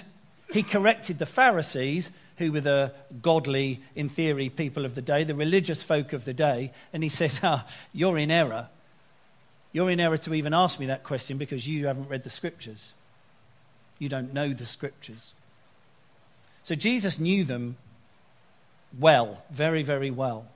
he 0.52 0.62
corrected 0.62 1.18
the 1.18 1.24
Pharisees, 1.24 2.10
who 2.36 2.52
were 2.52 2.60
the 2.60 2.92
godly, 3.22 3.80
in 3.94 4.10
theory, 4.10 4.50
people 4.50 4.84
of 4.84 4.94
the 4.94 5.00
day, 5.00 5.24
the 5.24 5.34
religious 5.34 5.82
folk 5.82 6.12
of 6.12 6.26
the 6.26 6.34
day, 6.34 6.70
and 6.92 7.02
he 7.02 7.08
said, 7.08 7.32
ah, 7.42 7.66
You're 7.94 8.18
in 8.18 8.30
error. 8.30 8.68
You're 9.76 9.90
in 9.90 10.00
error 10.00 10.16
to 10.16 10.32
even 10.32 10.54
ask 10.54 10.80
me 10.80 10.86
that 10.86 11.04
question 11.04 11.36
because 11.36 11.68
you 11.68 11.86
haven't 11.86 12.08
read 12.08 12.22
the 12.22 12.30
scriptures. 12.30 12.94
You 13.98 14.08
don't 14.08 14.32
know 14.32 14.54
the 14.54 14.64
scriptures. 14.64 15.34
So 16.62 16.74
Jesus 16.74 17.18
knew 17.18 17.44
them 17.44 17.76
well, 18.98 19.42
very, 19.50 19.82
very 19.82 20.10
well. 20.10 20.46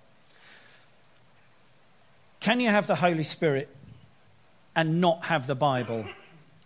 Can 2.41 2.61
you 2.61 2.71
have 2.71 2.87
the 2.87 2.95
Holy 2.95 3.23
Spirit 3.23 3.69
and 4.75 5.03
not 5.03 5.25
have 5.25 5.47
the 5.47 5.55
Bible? 5.55 6.07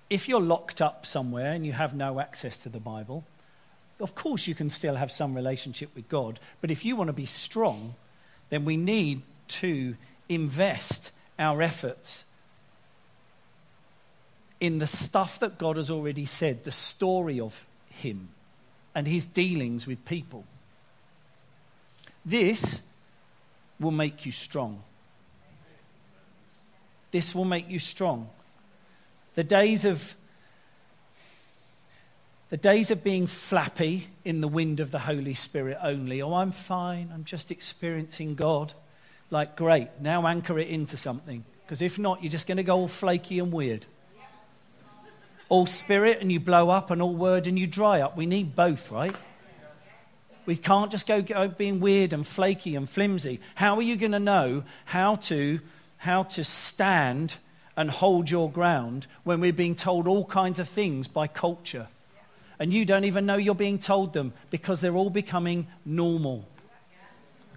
If 0.08 0.28
you're 0.28 0.40
locked 0.40 0.80
up 0.80 1.04
somewhere 1.06 1.50
and 1.50 1.66
you 1.66 1.72
have 1.72 1.92
no 1.92 2.20
access 2.20 2.56
to 2.58 2.68
the 2.68 2.78
Bible, 2.78 3.24
of 3.98 4.14
course 4.14 4.46
you 4.46 4.54
can 4.54 4.70
still 4.70 4.94
have 4.94 5.10
some 5.10 5.34
relationship 5.34 5.90
with 5.96 6.08
God. 6.08 6.38
But 6.60 6.70
if 6.70 6.84
you 6.84 6.94
want 6.94 7.08
to 7.08 7.14
be 7.14 7.26
strong, 7.26 7.96
then 8.50 8.64
we 8.64 8.76
need 8.76 9.22
to 9.48 9.96
invest 10.28 11.10
our 11.36 11.60
efforts 11.60 12.24
in 14.60 14.78
the 14.78 14.86
stuff 14.86 15.38
that 15.40 15.58
God 15.58 15.76
has 15.76 15.90
already 15.90 16.24
said, 16.24 16.64
the 16.64 16.72
story 16.72 17.40
of 17.40 17.66
Him 17.90 18.28
and 18.94 19.06
His 19.06 19.26
dealings 19.26 19.86
with 19.86 20.04
people. 20.04 20.44
This 22.24 22.82
will 23.78 23.90
make 23.90 24.24
you 24.24 24.32
strong. 24.32 24.82
This 27.10 27.34
will 27.34 27.44
make 27.44 27.68
you 27.68 27.78
strong. 27.78 28.28
The 29.34 29.44
days 29.44 29.84
of 29.84 30.16
the 32.50 32.56
days 32.56 32.92
of 32.92 33.02
being 33.02 33.26
flappy 33.26 34.06
in 34.24 34.40
the 34.40 34.46
wind 34.46 34.78
of 34.78 34.92
the 34.92 35.00
Holy 35.00 35.34
Spirit 35.34 35.76
only. 35.82 36.22
Oh, 36.22 36.34
I'm 36.34 36.52
fine. 36.52 37.10
I'm 37.12 37.24
just 37.24 37.50
experiencing 37.50 38.36
God. 38.36 38.74
Like, 39.28 39.56
great. 39.56 39.88
Now 40.00 40.24
anchor 40.28 40.58
it 40.60 40.68
into 40.68 40.96
something. 40.96 41.44
Because 41.64 41.82
if 41.82 41.98
not, 41.98 42.22
you're 42.22 42.30
just 42.30 42.46
going 42.46 42.58
to 42.58 42.62
go 42.62 42.76
all 42.76 42.88
flaky 42.88 43.40
and 43.40 43.50
weird 43.50 43.86
all 45.54 45.66
spirit 45.66 46.18
and 46.20 46.32
you 46.32 46.40
blow 46.40 46.68
up, 46.68 46.90
and 46.90 47.00
all 47.00 47.14
word 47.14 47.46
and 47.46 47.56
you 47.56 47.66
dry 47.68 48.00
up. 48.00 48.16
We 48.16 48.26
need 48.26 48.56
both, 48.56 48.90
right? 48.90 49.14
We 50.46 50.56
can't 50.56 50.90
just 50.90 51.06
go, 51.06 51.22
go 51.22 51.46
being 51.48 51.78
weird 51.78 52.12
and 52.12 52.26
flaky 52.26 52.74
and 52.74 52.90
flimsy. 52.90 53.40
How 53.54 53.76
are 53.76 53.82
you 53.82 53.96
going 53.96 54.12
to 54.12 54.18
know 54.18 54.64
how 54.84 55.14
to, 55.30 55.60
how 55.96 56.24
to 56.24 56.42
stand 56.42 57.36
and 57.76 57.88
hold 57.88 58.28
your 58.28 58.50
ground 58.50 59.06
when 59.22 59.40
we're 59.40 59.52
being 59.52 59.76
told 59.76 60.08
all 60.08 60.24
kinds 60.24 60.58
of 60.58 60.68
things 60.68 61.06
by 61.06 61.28
culture? 61.28 61.86
And 62.58 62.72
you 62.72 62.84
don't 62.84 63.04
even 63.04 63.24
know 63.24 63.36
you're 63.36 63.54
being 63.54 63.78
told 63.78 64.12
them 64.12 64.32
because 64.50 64.80
they're 64.80 64.96
all 64.96 65.08
becoming 65.08 65.68
normal. 65.84 66.46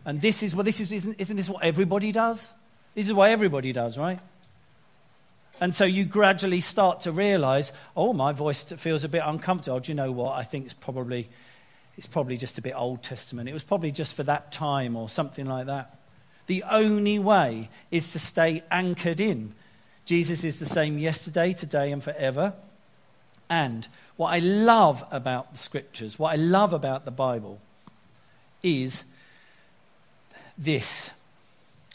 And 0.05 0.21
this 0.21 0.43
is, 0.43 0.55
well, 0.55 0.63
this 0.63 0.79
is, 0.79 0.91
isn't, 0.91 1.19
isn't 1.19 1.35
this 1.35 1.49
what 1.49 1.63
everybody 1.63 2.11
does? 2.11 2.53
This 2.93 3.07
is 3.07 3.13
what 3.13 3.31
everybody 3.31 3.73
does, 3.73 3.97
right? 3.97 4.19
And 5.59 5.73
so 5.73 5.85
you 5.85 6.05
gradually 6.05 6.61
start 6.61 7.01
to 7.01 7.11
realize, 7.11 7.73
oh, 7.95 8.13
my 8.13 8.31
voice 8.31 8.63
feels 8.63 9.03
a 9.03 9.09
bit 9.09 9.23
uncomfortable. 9.25 9.79
Do 9.79 9.91
you 9.91 9.95
know 9.95 10.11
what? 10.11 10.35
I 10.35 10.43
think 10.43 10.65
it's 10.65 10.73
probably, 10.73 11.29
it's 11.97 12.07
probably 12.07 12.37
just 12.37 12.57
a 12.57 12.61
bit 12.61 12.73
Old 12.75 13.01
Testament. 13.01 13.49
It 13.49 13.53
was 13.53 13.63
probably 13.63 13.91
just 13.91 14.13
for 14.13 14.23
that 14.23 14.51
time 14.51 14.95
or 14.95 15.09
something 15.09 15.47
like 15.47 15.65
that. 15.65 15.97
The 16.45 16.63
only 16.63 17.19
way 17.19 17.69
is 17.91 18.11
to 18.13 18.19
stay 18.19 18.63
anchored 18.71 19.19
in. 19.19 19.53
Jesus 20.05 20.43
is 20.43 20.59
the 20.59 20.65
same 20.65 20.97
yesterday, 20.97 21.53
today, 21.53 21.91
and 21.91 22.03
forever. 22.03 22.53
And 23.49 23.87
what 24.15 24.33
I 24.33 24.39
love 24.39 25.03
about 25.11 25.53
the 25.53 25.59
scriptures, 25.59 26.19
what 26.19 26.33
I 26.33 26.35
love 26.35 26.71
about 26.71 27.03
the 27.03 27.11
Bible, 27.11 27.59
is 28.63 29.03
this. 30.57 31.11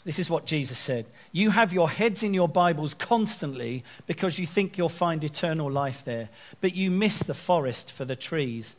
This 0.05 0.19
is 0.19 0.29
what 0.29 0.45
Jesus 0.45 0.77
said. 0.77 1.05
You 1.31 1.51
have 1.51 1.71
your 1.71 1.89
heads 1.89 2.23
in 2.23 2.33
your 2.33 2.49
Bibles 2.49 2.93
constantly 2.93 3.83
because 4.05 4.37
you 4.37 4.45
think 4.45 4.77
you'll 4.77 4.89
find 4.89 5.23
eternal 5.23 5.71
life 5.71 6.03
there, 6.03 6.29
but 6.59 6.75
you 6.75 6.91
miss 6.91 7.19
the 7.19 7.33
forest 7.33 7.91
for 7.91 8.03
the 8.03 8.15
trees. 8.15 8.75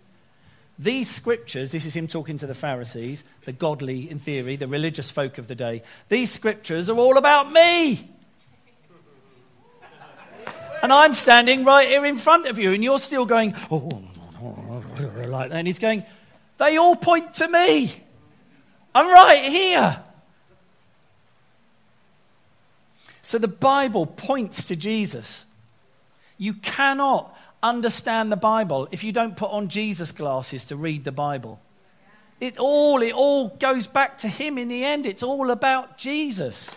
These 0.79 1.09
scriptures, 1.09 1.73
this 1.73 1.87
is 1.87 1.97
him 1.97 2.09
talking 2.09 2.37
to 2.39 2.47
the 2.47 2.55
Pharisees, 2.55 3.25
the 3.45 3.53
godly 3.53 4.11
in 4.11 4.19
theory, 4.19 4.57
the 4.57 4.69
religious 4.69 5.11
folk 5.11 5.39
of 5.39 5.47
the 5.47 5.55
day, 5.55 5.83
these 6.09 6.31
scriptures 6.31 6.91
are 6.91 6.99
all 6.99 7.17
about 7.17 7.51
me. 7.51 8.11
And 10.83 10.93
I'm 10.93 11.15
standing 11.15 11.65
right 11.65 11.89
here 11.89 12.05
in 12.05 12.19
front 12.19 12.47
of 12.47 12.59
you, 12.59 12.73
and 12.73 12.85
you're 12.85 12.99
still 12.99 13.25
going, 13.25 13.55
oh, 13.71 14.03
like 15.29 15.49
that. 15.49 15.57
And 15.57 15.67
he's 15.67 15.79
going, 15.79 16.05
they 16.59 16.77
all 16.77 16.97
point 16.97 17.33
to 17.35 17.49
me. 17.49 17.95
I'm 18.95 19.11
right 19.11 19.45
here. 19.45 20.03
So 23.25 23.39
the 23.39 23.49
Bible 23.49 24.07
points 24.07 24.67
to 24.67 24.77
Jesus. 24.77 25.45
You 26.37 26.53
cannot 26.55 27.37
understand 27.63 28.31
the 28.31 28.37
Bible 28.37 28.87
if 28.91 29.03
you 29.03 29.13
don't 29.13 29.37
put 29.37 29.51
on 29.51 29.69
Jesus 29.69 30.13
glasses 30.13 30.67
to 30.67 30.77
read 30.77 31.05
the 31.05 31.13
Bible. 31.13 31.61
It 32.39 32.59
all, 32.59 33.01
it 33.01 33.15
all 33.15 33.49
goes 33.49 33.87
back 33.87 34.19
to 34.19 34.29
him 34.29 34.59
in 34.59 34.69
the 34.69 34.85
end. 34.85 35.07
It's 35.07 35.23
all 35.23 35.51
about 35.51 35.97
Jesus. 35.97 36.71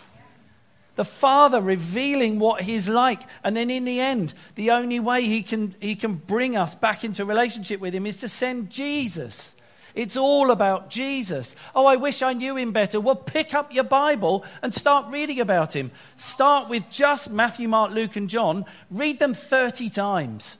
The 0.94 1.04
Father 1.04 1.60
revealing 1.60 2.38
what 2.38 2.62
He's 2.62 2.88
like. 2.88 3.22
And 3.44 3.56
then 3.56 3.70
in 3.70 3.84
the 3.84 4.00
end, 4.00 4.34
the 4.56 4.72
only 4.72 4.98
way 4.98 5.26
He 5.26 5.42
can, 5.42 5.74
he 5.80 5.94
can 5.94 6.14
bring 6.14 6.56
us 6.56 6.74
back 6.74 7.04
into 7.04 7.24
relationship 7.24 7.78
with 7.78 7.94
Him 7.94 8.06
is 8.06 8.16
to 8.16 8.28
send 8.28 8.70
Jesus. 8.70 9.54
It's 9.98 10.16
all 10.16 10.52
about 10.52 10.90
Jesus. 10.90 11.56
Oh, 11.74 11.84
I 11.84 11.96
wish 11.96 12.22
I 12.22 12.32
knew 12.32 12.56
him 12.56 12.70
better. 12.70 13.00
Well, 13.00 13.16
pick 13.16 13.52
up 13.52 13.74
your 13.74 13.82
Bible 13.82 14.44
and 14.62 14.72
start 14.72 15.10
reading 15.10 15.40
about 15.40 15.74
him. 15.74 15.90
Start 16.16 16.68
with 16.68 16.88
just 16.88 17.32
Matthew, 17.32 17.66
Mark, 17.66 17.90
Luke, 17.90 18.14
and 18.14 18.30
John. 18.30 18.64
Read 18.92 19.18
them 19.18 19.34
30 19.34 19.90
times. 19.90 20.56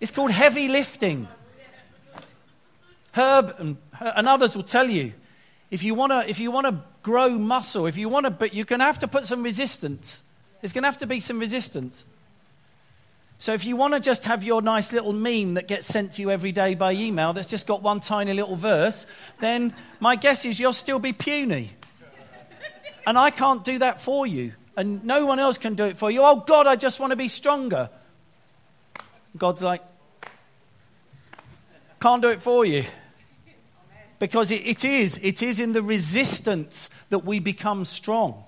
It's 0.00 0.10
called 0.10 0.32
heavy 0.32 0.68
lifting. 0.68 1.28
Herb 3.12 3.54
and, 3.58 3.78
and 3.98 4.28
others 4.28 4.54
will 4.54 4.62
tell 4.62 4.90
you 4.90 5.14
if 5.70 5.82
you 5.82 5.94
want 5.94 6.12
to 6.12 6.28
if 6.28 6.38
you 6.38 6.50
want 6.50 6.66
to 6.66 6.82
grow 7.02 7.30
muscle, 7.30 7.86
if 7.86 7.96
you 7.96 8.10
want 8.10 8.26
to, 8.26 8.30
but 8.30 8.52
you're 8.52 8.66
going 8.66 8.80
to 8.80 8.84
have 8.84 8.98
to 8.98 9.08
put 9.08 9.24
some 9.24 9.42
resistance. 9.42 10.20
There's 10.60 10.74
going 10.74 10.82
to 10.82 10.88
have 10.88 10.98
to 10.98 11.06
be 11.06 11.20
some 11.20 11.38
resistance. 11.38 12.04
So 13.40 13.54
if 13.54 13.64
you 13.64 13.76
want 13.76 13.94
to 13.94 14.00
just 14.00 14.24
have 14.24 14.42
your 14.42 14.60
nice 14.60 14.92
little 14.92 15.12
meme 15.12 15.54
that 15.54 15.68
gets 15.68 15.86
sent 15.86 16.12
to 16.14 16.22
you 16.22 16.30
every 16.30 16.50
day 16.50 16.74
by 16.74 16.92
email 16.92 17.32
that's 17.32 17.48
just 17.48 17.68
got 17.68 17.82
one 17.82 18.00
tiny 18.00 18.34
little 18.34 18.56
verse, 18.56 19.06
then 19.38 19.72
my 20.00 20.16
guess 20.16 20.44
is 20.44 20.58
you'll 20.58 20.72
still 20.72 20.98
be 20.98 21.12
puny. 21.12 21.70
And 23.06 23.16
I 23.16 23.30
can't 23.30 23.62
do 23.64 23.78
that 23.78 24.00
for 24.00 24.26
you. 24.26 24.52
And 24.76 25.04
no 25.04 25.24
one 25.24 25.38
else 25.38 25.56
can 25.56 25.74
do 25.74 25.84
it 25.84 25.96
for 25.96 26.10
you. 26.10 26.22
Oh, 26.22 26.36
God, 26.36 26.66
I 26.66 26.76
just 26.76 27.00
want 27.00 27.12
to 27.12 27.16
be 27.16 27.28
stronger. 27.28 27.90
God's 29.36 29.62
like, 29.62 29.82
can't 32.00 32.20
do 32.20 32.28
it 32.28 32.42
for 32.42 32.64
you. 32.64 32.84
Because 34.18 34.50
it, 34.50 34.66
it 34.66 34.84
is, 34.84 35.18
it 35.22 35.42
is 35.42 35.60
in 35.60 35.72
the 35.72 35.82
resistance 35.82 36.90
that 37.08 37.20
we 37.20 37.38
become 37.38 37.84
strong. 37.84 38.44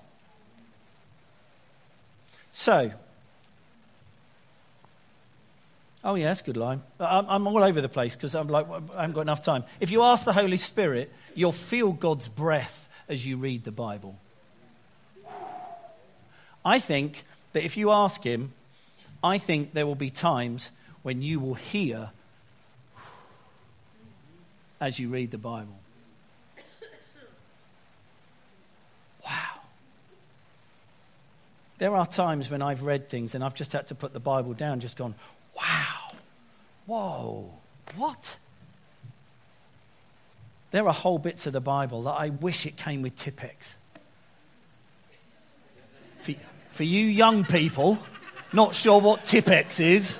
So, 2.51 2.91
oh 6.03 6.15
yeah, 6.15 6.25
that's 6.25 6.41
a 6.41 6.43
good 6.43 6.57
line. 6.57 6.81
I'm, 6.99 7.25
I'm 7.27 7.47
all 7.47 7.63
over 7.63 7.81
the 7.81 7.89
place 7.89 8.15
because 8.15 8.35
I'm 8.35 8.47
like, 8.47 8.67
I 8.69 9.01
haven't 9.01 9.13
got 9.13 9.21
enough 9.21 9.43
time. 9.43 9.63
If 9.79 9.91
you 9.91 10.01
ask 10.03 10.25
the 10.25 10.33
Holy 10.33 10.57
Spirit, 10.57 11.11
you'll 11.35 11.51
feel 11.51 11.91
God's 11.91 12.27
breath 12.27 12.89
as 13.07 13.25
you 13.25 13.37
read 13.37 13.63
the 13.63 13.71
Bible. 13.71 14.17
I 16.63 16.79
think 16.79 17.23
that 17.53 17.63
if 17.63 17.77
you 17.77 17.91
ask 17.91 18.23
Him, 18.23 18.53
I 19.23 19.37
think 19.37 19.73
there 19.73 19.85
will 19.85 19.95
be 19.95 20.09
times 20.09 20.71
when 21.03 21.21
you 21.21 21.39
will 21.39 21.55
hear 21.55 22.11
as 24.79 24.99
you 24.99 25.09
read 25.09 25.31
the 25.31 25.37
Bible. 25.37 25.77
Wow. 29.23 29.61
There 31.77 31.95
are 31.95 32.05
times 32.05 32.49
when 32.49 32.61
I've 32.61 32.83
read 32.83 33.07
things 33.07 33.35
and 33.35 33.43
I've 33.43 33.53
just 33.53 33.73
had 33.73 33.87
to 33.87 33.95
put 33.95 34.13
the 34.13 34.19
Bible 34.19 34.53
down, 34.53 34.79
just 34.79 34.97
gone, 34.97 35.15
wow, 35.55 35.90
whoa, 36.85 37.51
what? 37.95 38.37
There 40.71 40.87
are 40.87 40.93
whole 40.93 41.19
bits 41.19 41.47
of 41.47 41.53
the 41.53 41.61
Bible 41.61 42.03
that 42.03 42.11
I 42.11 42.29
wish 42.29 42.65
it 42.65 42.77
came 42.77 43.01
with 43.01 43.15
Tipp-Ex. 43.15 43.75
For, 46.21 46.33
for 46.71 46.83
you 46.83 47.05
young 47.05 47.43
people, 47.43 47.97
not 48.53 48.73
sure 48.73 49.01
what 49.01 49.23
Tipp-Ex 49.23 49.79
is, 49.79 50.19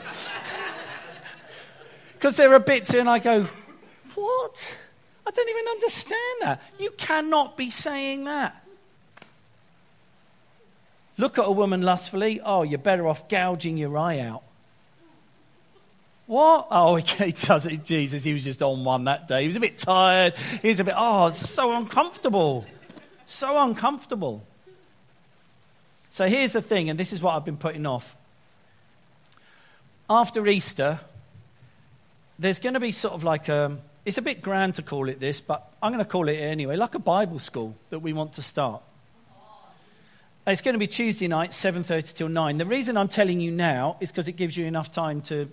because 2.13 2.37
there 2.37 2.53
are 2.53 2.59
bits 2.59 2.93
and 2.93 3.09
I 3.09 3.19
go, 3.19 3.47
what? 4.15 4.77
I 5.25 5.31
don't 5.31 5.49
even 5.49 5.67
understand 5.69 6.35
that. 6.41 6.61
You 6.79 6.91
cannot 6.91 7.55
be 7.55 7.69
saying 7.69 8.25
that. 8.25 8.57
Look 11.17 11.37
at 11.37 11.45
a 11.45 11.51
woman 11.51 11.81
lustfully. 11.81 12.41
Oh, 12.43 12.63
you're 12.63 12.79
better 12.79 13.07
off 13.07 13.29
gouging 13.29 13.77
your 13.77 13.97
eye 13.97 14.19
out. 14.19 14.43
What? 16.25 16.67
Oh, 16.71 16.95
he 16.95 17.31
does 17.31 17.65
it. 17.65 17.83
Jesus, 17.83 18.23
he 18.23 18.33
was 18.33 18.43
just 18.43 18.61
on 18.61 18.83
one 18.83 19.05
that 19.05 19.27
day. 19.27 19.41
He 19.41 19.47
was 19.47 19.55
a 19.55 19.59
bit 19.59 19.77
tired. 19.77 20.33
He 20.61 20.69
was 20.69 20.79
a 20.79 20.83
bit, 20.83 20.93
oh, 20.97 21.27
it's 21.27 21.49
so 21.49 21.75
uncomfortable. 21.75 22.65
So 23.25 23.61
uncomfortable. 23.61 24.45
So 26.09 26.27
here's 26.27 26.53
the 26.53 26.61
thing, 26.61 26.89
and 26.89 26.99
this 26.99 27.13
is 27.13 27.21
what 27.21 27.35
I've 27.35 27.45
been 27.45 27.57
putting 27.57 27.85
off. 27.85 28.17
After 30.09 30.45
Easter, 30.47 30.99
there's 32.37 32.59
going 32.59 32.73
to 32.73 32.81
be 32.81 32.91
sort 32.91 33.13
of 33.13 33.23
like 33.23 33.47
a, 33.47 33.77
it's 34.05 34.17
a 34.17 34.21
bit 34.21 34.41
grand 34.41 34.75
to 34.75 34.81
call 34.81 35.07
it 35.07 35.19
this, 35.19 35.39
but 35.39 35.71
I'm 35.81 35.93
going 35.93 36.03
to 36.03 36.09
call 36.09 36.27
it 36.27 36.33
anyway, 36.33 36.75
like 36.75 36.95
a 36.95 36.99
Bible 36.99 37.39
school 37.39 37.75
that 37.91 37.99
we 37.99 38.11
want 38.11 38.33
to 38.33 38.41
start. 38.41 38.81
It's 40.45 40.61
going 40.61 40.73
to 40.73 40.79
be 40.79 40.87
Tuesday 40.87 41.27
night, 41.27 41.51
7:30 41.51 42.15
till 42.15 42.27
9. 42.27 42.57
The 42.57 42.65
reason 42.65 42.97
I'm 42.97 43.07
telling 43.07 43.39
you 43.39 43.51
now 43.51 43.97
is 43.99 44.11
because 44.11 44.27
it 44.27 44.33
gives 44.33 44.57
you 44.57 44.65
enough 44.65 44.91
time 44.91 45.21
to 45.21 45.49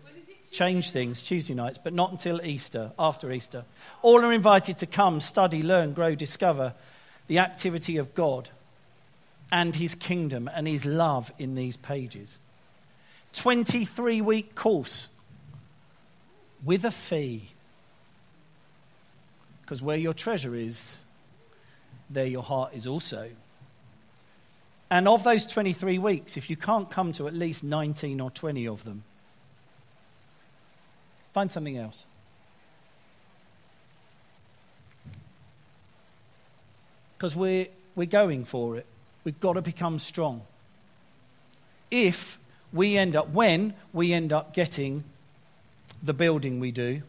change 0.50 0.90
things 0.90 1.22
Tuesday 1.22 1.54
nights, 1.54 1.78
but 1.82 1.92
not 1.92 2.10
until 2.10 2.44
Easter, 2.44 2.92
after 2.98 3.32
Easter. 3.32 3.64
All 4.02 4.24
are 4.24 4.32
invited 4.32 4.78
to 4.78 4.86
come, 4.86 5.20
study, 5.20 5.62
learn, 5.62 5.92
grow, 5.92 6.14
discover 6.14 6.74
the 7.26 7.38
activity 7.38 7.96
of 7.96 8.14
God 8.14 8.48
and 9.50 9.74
his 9.76 9.94
kingdom 9.94 10.48
and 10.52 10.66
his 10.66 10.84
love 10.84 11.32
in 11.38 11.54
these 11.54 11.76
pages. 11.76 12.38
23 13.32 14.20
week 14.20 14.54
course 14.54 15.08
with 16.64 16.84
a 16.84 16.90
fee. 16.90 17.48
Because 19.62 19.82
where 19.82 19.96
your 19.96 20.14
treasure 20.14 20.54
is, 20.54 20.98
there 22.10 22.26
your 22.26 22.42
heart 22.42 22.72
is 22.74 22.86
also. 22.86 23.30
And 24.90 25.06
of 25.06 25.22
those 25.24 25.44
23 25.44 25.98
weeks, 25.98 26.36
if 26.36 26.48
you 26.48 26.56
can't 26.56 26.90
come 26.90 27.12
to 27.12 27.28
at 27.28 27.34
least 27.34 27.62
19 27.62 28.20
or 28.20 28.30
20 28.30 28.66
of 28.66 28.84
them, 28.84 29.04
find 31.38 31.52
something 31.52 31.76
else. 31.78 32.04
Because 37.16 37.36
we're, 37.36 37.68
we're 37.94 38.06
going 38.08 38.44
for 38.44 38.76
it. 38.76 38.86
We've 39.22 39.38
got 39.38 39.52
to 39.52 39.62
become 39.62 40.00
strong. 40.00 40.42
If 41.92 42.40
we 42.72 42.96
end 42.96 43.14
up, 43.14 43.30
when 43.30 43.74
we 43.92 44.12
end 44.12 44.32
up 44.32 44.52
getting 44.52 45.04
the 46.02 46.12
building 46.12 46.58
we 46.58 46.72
do, 46.72 47.02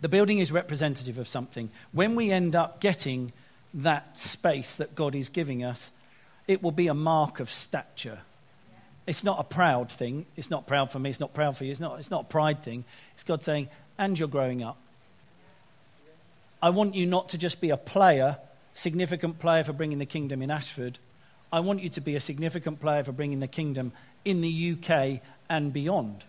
the 0.00 0.08
building 0.08 0.38
is 0.38 0.52
representative 0.52 1.18
of 1.18 1.26
something. 1.26 1.68
When 1.90 2.14
we 2.14 2.30
end 2.30 2.54
up 2.54 2.78
getting 2.78 3.32
that 3.74 4.16
space 4.16 4.76
that 4.76 4.94
God 4.94 5.16
is 5.16 5.28
giving 5.28 5.64
us, 5.64 5.90
it 6.46 6.62
will 6.62 6.70
be 6.70 6.86
a 6.86 6.94
mark 6.94 7.40
of 7.40 7.50
stature. 7.50 8.20
It's 9.06 9.24
not 9.24 9.40
a 9.40 9.44
proud 9.44 9.90
thing. 9.90 10.26
It's 10.36 10.50
not 10.50 10.66
proud 10.66 10.90
for 10.90 10.98
me. 10.98 11.10
It's 11.10 11.20
not 11.20 11.34
proud 11.34 11.56
for 11.56 11.64
you. 11.64 11.70
It's 11.70 11.80
not, 11.80 11.98
it's 11.98 12.10
not 12.10 12.22
a 12.22 12.24
pride 12.24 12.62
thing. 12.62 12.84
It's 13.14 13.24
God 13.24 13.42
saying, 13.42 13.68
and 13.98 14.18
you're 14.18 14.28
growing 14.28 14.62
up. 14.62 14.78
I 16.62 16.70
want 16.70 16.94
you 16.94 17.06
not 17.06 17.30
to 17.30 17.38
just 17.38 17.60
be 17.60 17.70
a 17.70 17.76
player, 17.76 18.36
significant 18.74 19.38
player 19.38 19.64
for 19.64 19.72
bringing 19.72 19.98
the 19.98 20.06
kingdom 20.06 20.42
in 20.42 20.50
Ashford. 20.50 20.98
I 21.52 21.60
want 21.60 21.82
you 21.82 21.88
to 21.90 22.00
be 22.00 22.14
a 22.16 22.20
significant 22.20 22.80
player 22.80 23.02
for 23.02 23.12
bringing 23.12 23.40
the 23.40 23.48
kingdom 23.48 23.92
in 24.24 24.42
the 24.42 24.76
UK 24.76 25.20
and 25.48 25.72
beyond. 25.72 26.24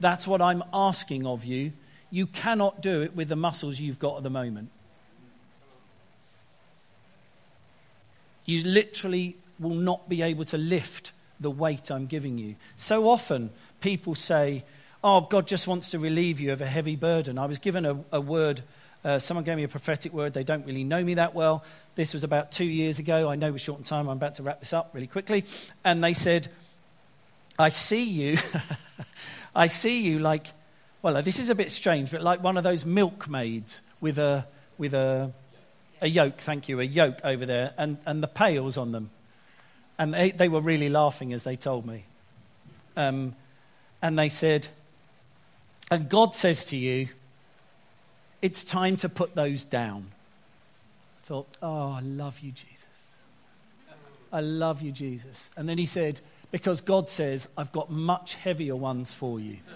That's 0.00 0.26
what 0.26 0.40
I'm 0.40 0.64
asking 0.72 1.26
of 1.26 1.44
you. 1.44 1.72
You 2.10 2.26
cannot 2.26 2.80
do 2.80 3.02
it 3.02 3.14
with 3.14 3.28
the 3.28 3.36
muscles 3.36 3.78
you've 3.78 3.98
got 3.98 4.16
at 4.16 4.22
the 4.22 4.30
moment. 4.30 4.70
You 8.44 8.62
literally 8.64 9.36
will 9.58 9.74
not 9.74 10.08
be 10.08 10.22
able 10.22 10.44
to 10.46 10.58
lift 10.58 11.12
the 11.44 11.50
weight 11.50 11.90
I'm 11.90 12.06
giving 12.06 12.38
you. 12.38 12.56
So 12.74 13.08
often, 13.08 13.50
people 13.80 14.16
say, 14.16 14.64
Oh, 15.04 15.20
God 15.20 15.46
just 15.46 15.68
wants 15.68 15.90
to 15.90 15.98
relieve 15.98 16.40
you 16.40 16.52
of 16.52 16.62
a 16.62 16.66
heavy 16.66 16.96
burden. 16.96 17.38
I 17.38 17.44
was 17.44 17.58
given 17.58 17.84
a, 17.84 18.02
a 18.10 18.22
word, 18.22 18.62
uh, 19.04 19.18
someone 19.18 19.44
gave 19.44 19.58
me 19.58 19.62
a 19.62 19.68
prophetic 19.68 20.14
word. 20.14 20.32
They 20.32 20.44
don't 20.44 20.64
really 20.64 20.82
know 20.82 21.04
me 21.04 21.14
that 21.14 21.34
well. 21.34 21.62
This 21.94 22.14
was 22.14 22.24
about 22.24 22.52
two 22.52 22.64
years 22.64 22.98
ago. 22.98 23.28
I 23.28 23.36
know 23.36 23.52
we're 23.52 23.58
short 23.58 23.80
on 23.80 23.84
time. 23.84 24.08
I'm 24.08 24.16
about 24.16 24.36
to 24.36 24.42
wrap 24.42 24.60
this 24.60 24.72
up 24.72 24.90
really 24.94 25.06
quickly. 25.06 25.44
And 25.84 26.02
they 26.02 26.14
said, 26.14 26.48
I 27.58 27.68
see 27.68 28.02
you. 28.02 28.38
I 29.54 29.66
see 29.66 30.00
you 30.00 30.20
like, 30.20 30.46
well, 31.02 31.22
this 31.22 31.38
is 31.38 31.50
a 31.50 31.54
bit 31.54 31.70
strange, 31.70 32.10
but 32.10 32.22
like 32.22 32.42
one 32.42 32.56
of 32.56 32.64
those 32.64 32.86
milkmaids 32.86 33.82
with 34.00 34.18
a, 34.18 34.46
with 34.78 34.94
a, 34.94 35.32
a 36.00 36.08
yoke, 36.08 36.38
thank 36.38 36.70
you, 36.70 36.80
a 36.80 36.84
yoke 36.84 37.20
over 37.22 37.44
there, 37.44 37.74
and, 37.76 37.98
and 38.06 38.22
the 38.22 38.28
pails 38.28 38.78
on 38.78 38.92
them. 38.92 39.10
And 39.98 40.12
they, 40.12 40.30
they 40.30 40.48
were 40.48 40.60
really 40.60 40.88
laughing 40.88 41.32
as 41.32 41.44
they 41.44 41.56
told 41.56 41.86
me. 41.86 42.04
Um, 42.96 43.34
and 44.02 44.18
they 44.18 44.28
said, 44.28 44.68
and 45.90 46.08
God 46.08 46.34
says 46.34 46.64
to 46.66 46.76
you, 46.76 47.08
it's 48.42 48.64
time 48.64 48.96
to 48.98 49.08
put 49.08 49.34
those 49.34 49.64
down. 49.64 50.10
I 51.18 51.22
thought, 51.22 51.48
oh, 51.62 51.92
I 51.92 52.00
love 52.00 52.40
you, 52.40 52.52
Jesus. 52.52 53.12
I 54.32 54.40
love 54.40 54.82
you, 54.82 54.92
Jesus. 54.92 55.48
And 55.56 55.68
then 55.68 55.78
he 55.78 55.86
said, 55.86 56.20
because 56.50 56.80
God 56.80 57.08
says, 57.08 57.48
I've 57.56 57.72
got 57.72 57.90
much 57.90 58.34
heavier 58.34 58.76
ones 58.76 59.14
for 59.14 59.40
you. 59.40 59.58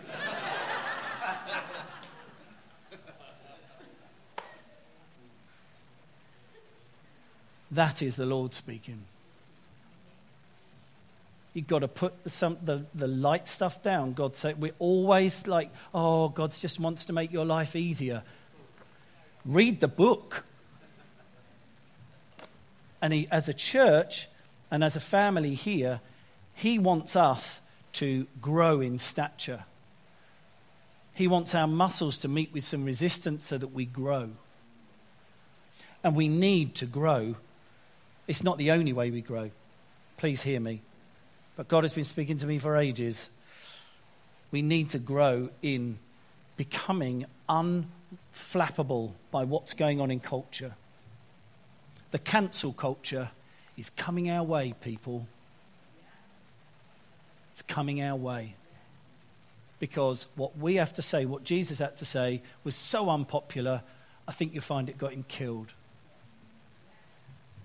that 7.70 8.02
is 8.02 8.16
the 8.16 8.26
Lord 8.26 8.52
speaking. 8.52 9.04
You've 11.58 11.66
got 11.66 11.80
to 11.80 11.88
put 11.88 12.22
the, 12.22 12.30
some, 12.30 12.56
the, 12.62 12.84
the 12.94 13.08
light 13.08 13.48
stuff 13.48 13.82
down. 13.82 14.12
God 14.12 14.36
said, 14.36 14.60
we're 14.60 14.76
always 14.78 15.48
like, 15.48 15.72
oh, 15.92 16.28
God 16.28 16.52
just 16.52 16.78
wants 16.78 17.06
to 17.06 17.12
make 17.12 17.32
your 17.32 17.44
life 17.44 17.74
easier. 17.74 18.22
Read 19.44 19.80
the 19.80 19.88
book. 19.88 20.44
And 23.02 23.12
he, 23.12 23.26
as 23.32 23.48
a 23.48 23.52
church 23.52 24.28
and 24.70 24.84
as 24.84 24.94
a 24.94 25.00
family 25.00 25.54
here, 25.54 26.00
he 26.54 26.78
wants 26.78 27.16
us 27.16 27.60
to 27.94 28.28
grow 28.40 28.80
in 28.80 28.96
stature. 28.96 29.64
He 31.12 31.26
wants 31.26 31.56
our 31.56 31.66
muscles 31.66 32.18
to 32.18 32.28
meet 32.28 32.52
with 32.52 32.62
some 32.62 32.84
resistance 32.84 33.44
so 33.46 33.58
that 33.58 33.72
we 33.72 33.84
grow. 33.84 34.30
And 36.04 36.14
we 36.14 36.28
need 36.28 36.76
to 36.76 36.86
grow. 36.86 37.34
It's 38.28 38.44
not 38.44 38.58
the 38.58 38.70
only 38.70 38.92
way 38.92 39.10
we 39.10 39.22
grow. 39.22 39.50
Please 40.18 40.42
hear 40.42 40.60
me. 40.60 40.82
But 41.58 41.66
God 41.66 41.82
has 41.82 41.92
been 41.92 42.04
speaking 42.04 42.36
to 42.36 42.46
me 42.46 42.58
for 42.60 42.76
ages. 42.76 43.30
We 44.52 44.62
need 44.62 44.90
to 44.90 45.00
grow 45.00 45.50
in 45.60 45.98
becoming 46.56 47.26
unflappable 47.48 49.14
by 49.32 49.42
what's 49.42 49.74
going 49.74 50.00
on 50.00 50.12
in 50.12 50.20
culture. 50.20 50.76
The 52.12 52.20
cancel 52.20 52.72
culture 52.72 53.30
is 53.76 53.90
coming 53.90 54.30
our 54.30 54.44
way, 54.44 54.72
people. 54.80 55.26
It's 57.50 57.62
coming 57.62 58.00
our 58.02 58.14
way. 58.14 58.54
Because 59.80 60.28
what 60.36 60.56
we 60.56 60.76
have 60.76 60.92
to 60.92 61.02
say, 61.02 61.24
what 61.24 61.42
Jesus 61.42 61.80
had 61.80 61.96
to 61.96 62.04
say, 62.04 62.40
was 62.62 62.76
so 62.76 63.10
unpopular, 63.10 63.82
I 64.28 64.32
think 64.32 64.54
you'll 64.54 64.62
find 64.62 64.88
it 64.88 64.96
got 64.96 65.12
him 65.12 65.24
killed. 65.26 65.72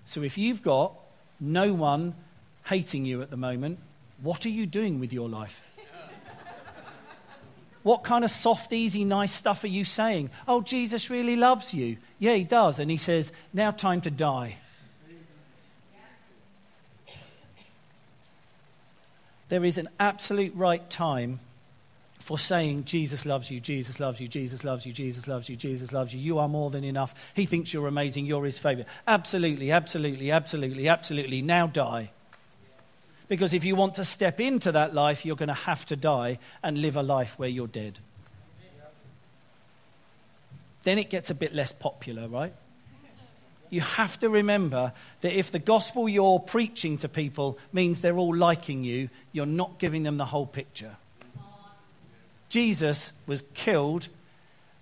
So 0.06 0.24
if 0.24 0.36
you've 0.36 0.64
got 0.64 0.96
no 1.40 1.76
one 1.76 2.16
hating 2.66 3.06
you 3.06 3.22
at 3.22 3.30
the 3.30 3.38
moment, 3.38 3.80
what 4.22 4.46
are 4.46 4.50
you 4.50 4.66
doing 4.66 5.00
with 5.00 5.12
your 5.12 5.30
life? 5.30 5.64
What 7.84 8.06
kind 8.06 8.24
of 8.24 8.32
soft, 8.32 8.72
easy, 8.72 9.04
nice 9.04 9.34
stuff 9.34 9.66
are 9.66 9.68
you 9.68 9.84
saying? 9.84 10.30
Oh, 10.48 10.62
Jesus 10.62 11.10
really 11.10 11.36
loves 11.36 11.74
you. 11.74 11.98
Yeah, 12.18 12.36
he 12.36 12.46
does. 12.46 12.80
And 12.80 12.90
he 12.90 12.96
says, 12.96 13.34
now 13.54 13.72
time 13.72 14.00
to 14.02 14.12
die. 14.12 14.56
there 19.54 19.64
is 19.64 19.78
an 19.78 19.88
absolute 20.00 20.52
right 20.56 20.90
time 20.90 21.40
for 22.18 22.40
saying, 22.40 22.86
Jesus 22.86 23.24
loves 23.24 23.52
you, 23.52 23.60
Jesus 23.60 24.00
loves 24.00 24.20
you, 24.20 24.28
Jesus 24.28 24.64
loves 24.64 24.84
you, 24.84 24.92
Jesus 24.92 25.28
loves 25.28 25.48
you, 25.48 25.56
Jesus 25.56 25.92
loves 25.92 26.12
you. 26.12 26.20
You 26.20 26.40
are 26.40 26.50
more 26.50 26.72
than 26.72 26.84
enough. 26.84 27.14
He 27.36 27.46
thinks 27.46 27.72
you're 27.72 27.88
amazing. 27.88 28.26
You're 28.26 28.46
his 28.46 28.58
favorite. 28.58 28.88
Absolutely, 29.06 29.72
absolutely, 29.72 30.32
absolutely, 30.32 30.88
absolutely. 30.88 31.44
Now 31.44 31.68
die. 31.68 32.10
Because 33.28 33.54
if 33.54 33.64
you 33.64 33.76
want 33.76 33.96
to 33.96 34.04
step 34.04 34.40
into 34.42 34.72
that 34.72 34.94
life, 34.94 35.26
you're 35.26 35.36
going 35.36 35.48
to 35.48 35.54
have 35.54 35.86
to 35.88 35.96
die 35.96 36.40
and 36.62 36.78
live 36.78 36.98
a 36.98 37.04
life 37.04 37.40
where 37.40 37.50
you're 37.50 37.68
dead. 37.68 38.00
Then 40.84 40.98
it 40.98 41.10
gets 41.10 41.30
a 41.30 41.36
bit 41.36 41.56
less 41.56 41.72
popular, 41.72 42.28
right? 42.28 42.54
you 43.74 43.82
have 43.82 44.20
to 44.20 44.30
remember 44.30 44.94
that 45.22 45.34
if 45.34 45.50
the 45.50 45.58
gospel 45.58 46.08
you're 46.08 46.40
preaching 46.40 46.96
to 46.96 47.10
people 47.10 47.58
means 47.72 48.02
they're 48.02 48.18
all 48.20 48.36
liking 48.36 48.84
you, 48.84 49.10
you're 49.32 49.48
not 49.48 49.80
giving 49.80 50.04
them 50.04 50.18
the 50.18 50.26
whole 50.26 50.46
picture. 50.46 50.96
Jesus 52.50 53.12
was 53.26 53.44
killed, 53.56 54.10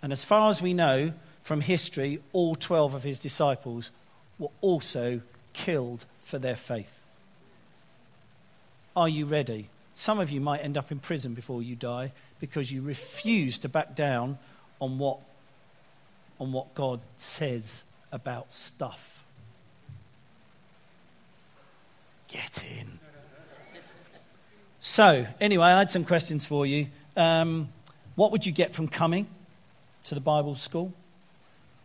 and 0.01 0.11
as 0.11 0.25
far 0.25 0.49
as 0.49 0.61
we 0.61 0.73
know 0.73 1.13
from 1.41 1.61
history, 1.61 2.21
all 2.33 2.53
12 2.53 2.93
of 2.93 3.03
his 3.03 3.17
disciples 3.17 3.91
were 4.37 4.51
also 4.59 5.21
killed 5.53 6.03
for 6.21 6.37
their 6.37 6.57
faith. 6.57 7.00
Are 8.95 9.09
you 9.09 9.25
ready? 9.25 9.69
Some 9.93 10.19
of 10.19 10.29
you 10.29 10.41
might 10.41 10.59
end 10.59 10.77
up 10.77 10.91
in 10.91 10.99
prison 10.99 11.33
before 11.33 11.61
you 11.61 11.75
die 11.75 12.11
because 12.39 12.71
you 12.71 12.81
refuse 12.81 13.59
to 13.59 13.69
back 13.69 13.95
down 13.95 14.37
on 14.79 14.97
what, 14.97 15.19
on 16.39 16.51
what 16.51 16.73
God 16.73 16.99
says 17.17 17.83
about 18.11 18.51
stuff. 18.51 19.23
Get 22.27 22.63
in. 22.79 22.99
So, 24.79 25.27
anyway, 25.39 25.65
I 25.65 25.77
had 25.79 25.91
some 25.91 26.03
questions 26.03 26.45
for 26.45 26.65
you. 26.65 26.87
Um, 27.15 27.69
what 28.15 28.31
would 28.31 28.45
you 28.45 28.51
get 28.51 28.73
from 28.73 28.87
coming 28.87 29.27
to 30.05 30.15
the 30.15 30.21
Bible 30.21 30.55
school? 30.55 30.93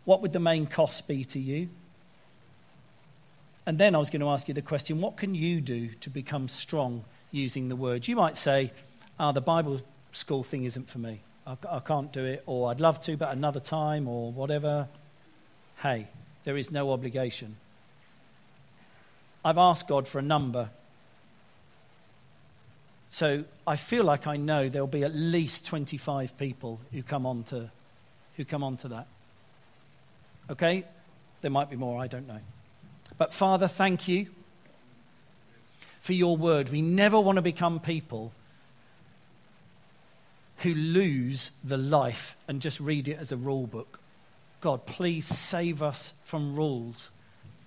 What 0.05 0.21
would 0.21 0.33
the 0.33 0.39
main 0.39 0.65
cost 0.65 1.07
be 1.07 1.23
to 1.25 1.39
you? 1.39 1.69
And 3.67 3.77
then 3.77 3.95
I 3.95 3.97
was 3.97 4.09
going 4.09 4.21
to 4.21 4.29
ask 4.29 4.47
you 4.47 4.53
the 4.53 4.61
question 4.61 5.01
what 5.01 5.17
can 5.17 5.35
you 5.35 5.59
do 5.59 5.89
to 5.99 6.09
become 6.09 6.47
strong 6.47 7.03
using 7.31 7.67
the 7.67 7.75
word? 7.75 8.07
You 8.07 8.15
might 8.15 8.37
say, 8.37 8.71
oh, 9.19 9.33
the 9.33 9.41
Bible 9.41 9.81
school 10.13 10.41
thing 10.41 10.63
isn't 10.63 10.87
for 10.87 10.99
me. 10.99 11.19
I, 11.45 11.57
I 11.69 11.79
can't 11.79 12.13
do 12.13 12.23
it, 12.23 12.43
or 12.45 12.71
I'd 12.71 12.79
love 12.79 13.01
to, 13.01 13.17
but 13.17 13.29
another 13.33 13.59
time, 13.59 14.07
or 14.07 14.31
whatever. 14.31 14.87
Hey, 15.83 16.07
there 16.45 16.55
is 16.55 16.71
no 16.71 16.91
obligation. 16.91 17.57
I've 19.43 19.57
asked 19.57 19.89
God 19.89 20.07
for 20.07 20.19
a 20.19 20.23
number. 20.23 20.69
So 23.09 23.43
I 23.65 23.75
feel 23.75 24.05
like 24.05 24.27
I 24.27 24.37
know 24.37 24.69
there'll 24.69 24.87
be 24.87 25.03
at 25.03 25.13
least 25.13 25.65
25 25.65 26.37
people 26.37 26.79
who 26.93 27.03
come 27.03 27.25
on 27.25 27.43
to, 27.43 27.69
who 28.37 28.45
come 28.45 28.63
on 28.63 28.77
to 28.77 28.87
that. 28.87 29.07
Okay? 30.49 30.85
There 31.41 31.51
might 31.51 31.69
be 31.69 31.75
more, 31.75 32.01
I 32.01 32.07
don't 32.07 32.29
know. 32.29 32.39
But 33.17 33.33
Father, 33.33 33.67
thank 33.67 34.07
you 34.07 34.27
for 36.01 36.13
your 36.13 36.37
word. 36.37 36.69
We 36.69 36.81
never 36.81 37.19
want 37.19 37.37
to 37.37 37.41
become 37.41 37.79
people 37.79 38.31
who 40.59 40.73
lose 40.73 41.51
the 41.63 41.77
life 41.77 42.35
and 42.47 42.61
just 42.61 42.79
read 42.79 43.07
it 43.07 43.17
as 43.19 43.31
a 43.31 43.37
rule 43.37 43.67
book. 43.67 43.99
God, 44.61 44.85
please 44.85 45.25
save 45.25 45.83
us 45.83 46.13
from 46.23 46.55
rules. 46.55 47.11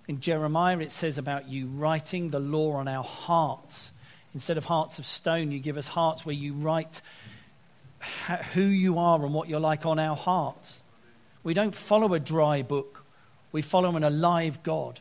In 0.09 0.20
Jeremiah, 0.20 0.80
it 0.80 0.90
says 0.90 1.18
about 1.18 1.48
you 1.48 1.66
writing 1.66 2.30
the 2.30 2.40
law 2.40 2.72
on 2.72 2.88
our 2.88 3.05
hearts. 3.05 3.92
Instead 4.34 4.57
of 4.57 4.64
hearts 4.64 4.98
of 4.98 5.07
stone, 5.07 5.53
you 5.53 5.61
give 5.61 5.76
us 5.76 5.88
hearts 5.88 6.26
where 6.26 6.34
you 6.34 6.53
write 6.53 7.01
who 8.55 8.62
you 8.62 8.98
are 8.98 9.22
and 9.24 9.34
what 9.34 9.48
you're 9.48 9.61
like 9.61 9.86
on 9.86 9.98
our 9.98 10.16
hearts. 10.16 10.82
We 11.42 11.55
don't 11.55 11.74
follow 11.74 12.12
a 12.14 12.20
dry 12.20 12.62
book, 12.62 13.05
we 13.53 13.62
follow 13.62 13.94
an 13.96 14.05
alive 14.05 14.62
God. 14.62 15.01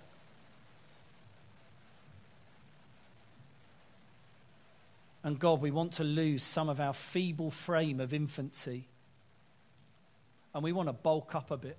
And 5.23 5.37
God, 5.37 5.61
we 5.61 5.71
want 5.71 5.93
to 5.93 6.03
lose 6.03 6.43
some 6.43 6.69
of 6.69 6.79
our 6.79 6.93
feeble 6.93 7.51
frame 7.51 7.99
of 7.99 8.13
infancy. 8.13 8.87
And 10.53 10.63
we 10.63 10.71
want 10.71 10.87
to 10.87 10.93
bulk 10.93 11.35
up 11.35 11.51
a 11.51 11.57
bit. 11.57 11.77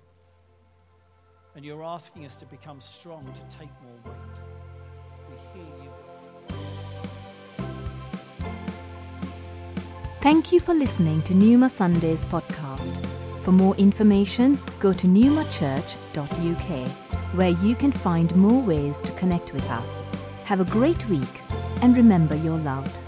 And 1.55 1.65
you're 1.65 1.83
asking 1.83 2.25
us 2.25 2.35
to 2.35 2.45
become 2.45 2.79
strong, 2.79 3.25
to 3.33 3.57
take 3.57 3.69
more 3.83 3.99
weight. 4.05 4.39
We 5.29 5.35
hear 5.59 5.67
you. 5.83 5.89
Thank 10.21 10.51
you 10.51 10.59
for 10.59 10.75
listening 10.75 11.23
to 11.23 11.33
Numa 11.33 11.67
Sundays 11.67 12.23
podcast. 12.25 13.03
For 13.41 13.51
more 13.51 13.75
information, 13.77 14.59
go 14.79 14.93
to 14.93 15.07
newmachurch.uk, 15.07 16.87
where 17.33 17.49
you 17.49 17.75
can 17.75 17.91
find 17.91 18.35
more 18.35 18.61
ways 18.61 19.01
to 19.01 19.11
connect 19.13 19.51
with 19.51 19.67
us. 19.71 19.99
Have 20.43 20.61
a 20.61 20.65
great 20.65 21.09
week, 21.09 21.41
and 21.81 21.97
remember 21.97 22.35
you're 22.35 22.59
loved. 22.59 23.00